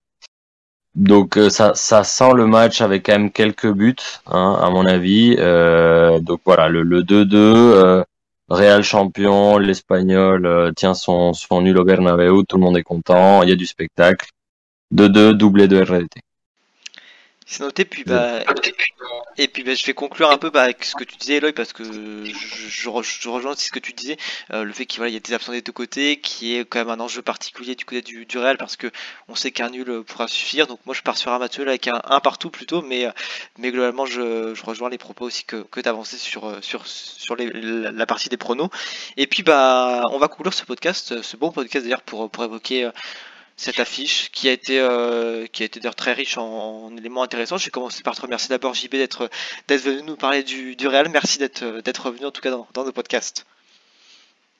[0.94, 3.96] Donc ça, ça sent le match avec quand même quelques buts,
[4.28, 5.36] hein, à mon avis.
[6.22, 8.04] donc voilà, le 2-2.
[8.50, 13.44] Real champion, l'Espagnol euh, tient son, son nul au Bernabeu, tout le monde est content,
[13.44, 14.30] il y a du spectacle.
[14.92, 16.22] 2-2, doublé de RDT.
[17.52, 18.44] C'est noté, puis bah,
[19.38, 21.52] et puis bah, je vais conclure un peu bah, avec ce que tu disais, Eloy,
[21.52, 22.90] parce que je, je,
[23.28, 24.18] rejoins aussi ce que tu disais,
[24.54, 26.78] euh, le fait qu'il voilà, y a des absents des deux côtés, qui est quand
[26.78, 28.92] même un enjeu particulier du côté du, du Real, parce que
[29.28, 30.68] on sait qu'un nul pourra suffire.
[30.68, 33.08] Donc moi je pars sur un match avec un, un partout plutôt, mais,
[33.58, 37.36] mais globalement je, je rejoins les propos aussi que, que tu avancé sur, sur, sur
[37.36, 38.70] les, la partie des pronos.
[39.18, 42.92] Et puis bah on va conclure ce podcast, ce bon podcast d'ailleurs pour, pour évoquer
[43.60, 47.58] cette affiche qui a été euh, qui a été d'ailleurs très riche en, éléments intéressants.
[47.58, 49.30] Je vais commencer par te remercier d'abord JB d'être
[49.68, 51.10] d'être venu nous parler du, du Real.
[51.10, 53.46] Merci d'être d'être revenu en tout cas dans, dans nos podcasts.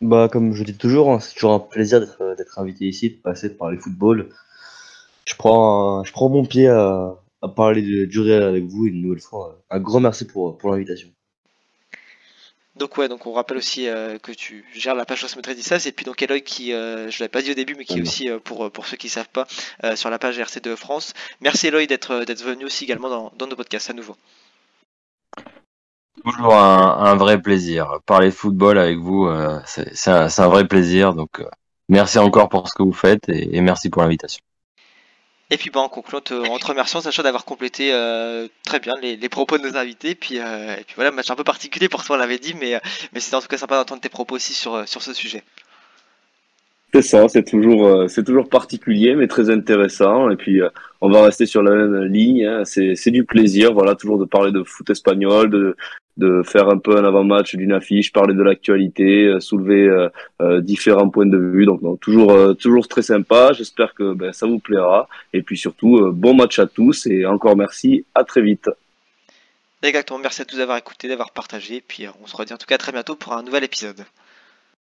[0.02, 3.16] Bah comme je dis toujours, hein, c'est toujours un plaisir d'être d'être invité ici, de
[3.16, 4.30] passer de parler football.
[5.24, 9.22] Je prends je prends mon pied à, à parler du Real avec vous une nouvelle
[9.22, 9.62] fois.
[9.70, 11.08] Un grand merci pour pour l'invitation.
[12.80, 15.92] Donc ouais, donc on rappelle aussi euh, que tu gères la page Osmo 16 et
[15.92, 18.30] puis donc Eloy qui, euh, je l'avais pas dit au début, mais qui est aussi
[18.30, 19.46] euh, pour pour ceux qui savent pas
[19.96, 21.14] sur la page RC2 France.
[21.42, 24.16] Merci Eloy d'être d'être venu aussi également dans, dans nos podcasts à nouveau.
[26.24, 28.00] Toujours un, un, vrai plaisir.
[28.06, 29.30] Parler football avec vous,
[29.66, 31.14] c'est un, un, vrai plaisir.
[31.14, 31.44] Donc
[31.90, 34.42] merci encore pour ce que vous faites et, et merci pour l'invitation.
[35.52, 39.30] Et puis bah, en concluant, en te remerciant Sacha d'avoir complété euh, très bien les,
[39.30, 40.14] propos de nos invités.
[40.14, 42.76] Puis, euh, et puis voilà, match un peu particulier pour toi, on l'avait dit, mais,
[42.76, 42.80] euh,
[43.18, 45.44] c'était en tout cas sympa d'entendre tes propos aussi sur ce sujet.
[46.94, 50.30] C'est ça, c'est toujours, c'est toujours particulier, mais très intéressant.
[50.32, 50.60] Et puis,
[51.02, 52.46] on va rester sur la même ligne.
[52.46, 52.64] Hein.
[52.66, 55.76] C'est du plaisir, voilà, toujours de parler de foot espagnol, de,
[56.20, 60.10] de faire un peu un avant-match d'une affiche, parler de l'actualité, euh, soulever euh,
[60.42, 61.66] euh, différents points de vue.
[61.66, 63.54] Donc, toujours, toujours très sympa.
[63.54, 65.08] J'espère que ben, ça vous plaira.
[65.34, 68.06] Et puis surtout, bon match à tous et encore merci.
[68.14, 68.70] À très vite.
[69.82, 70.20] Exactement.
[70.20, 71.82] Merci à tous d'avoir écouté, d'avoir partagé.
[71.88, 74.04] Puis on se redit en tout cas très bientôt pour un nouvel épisode.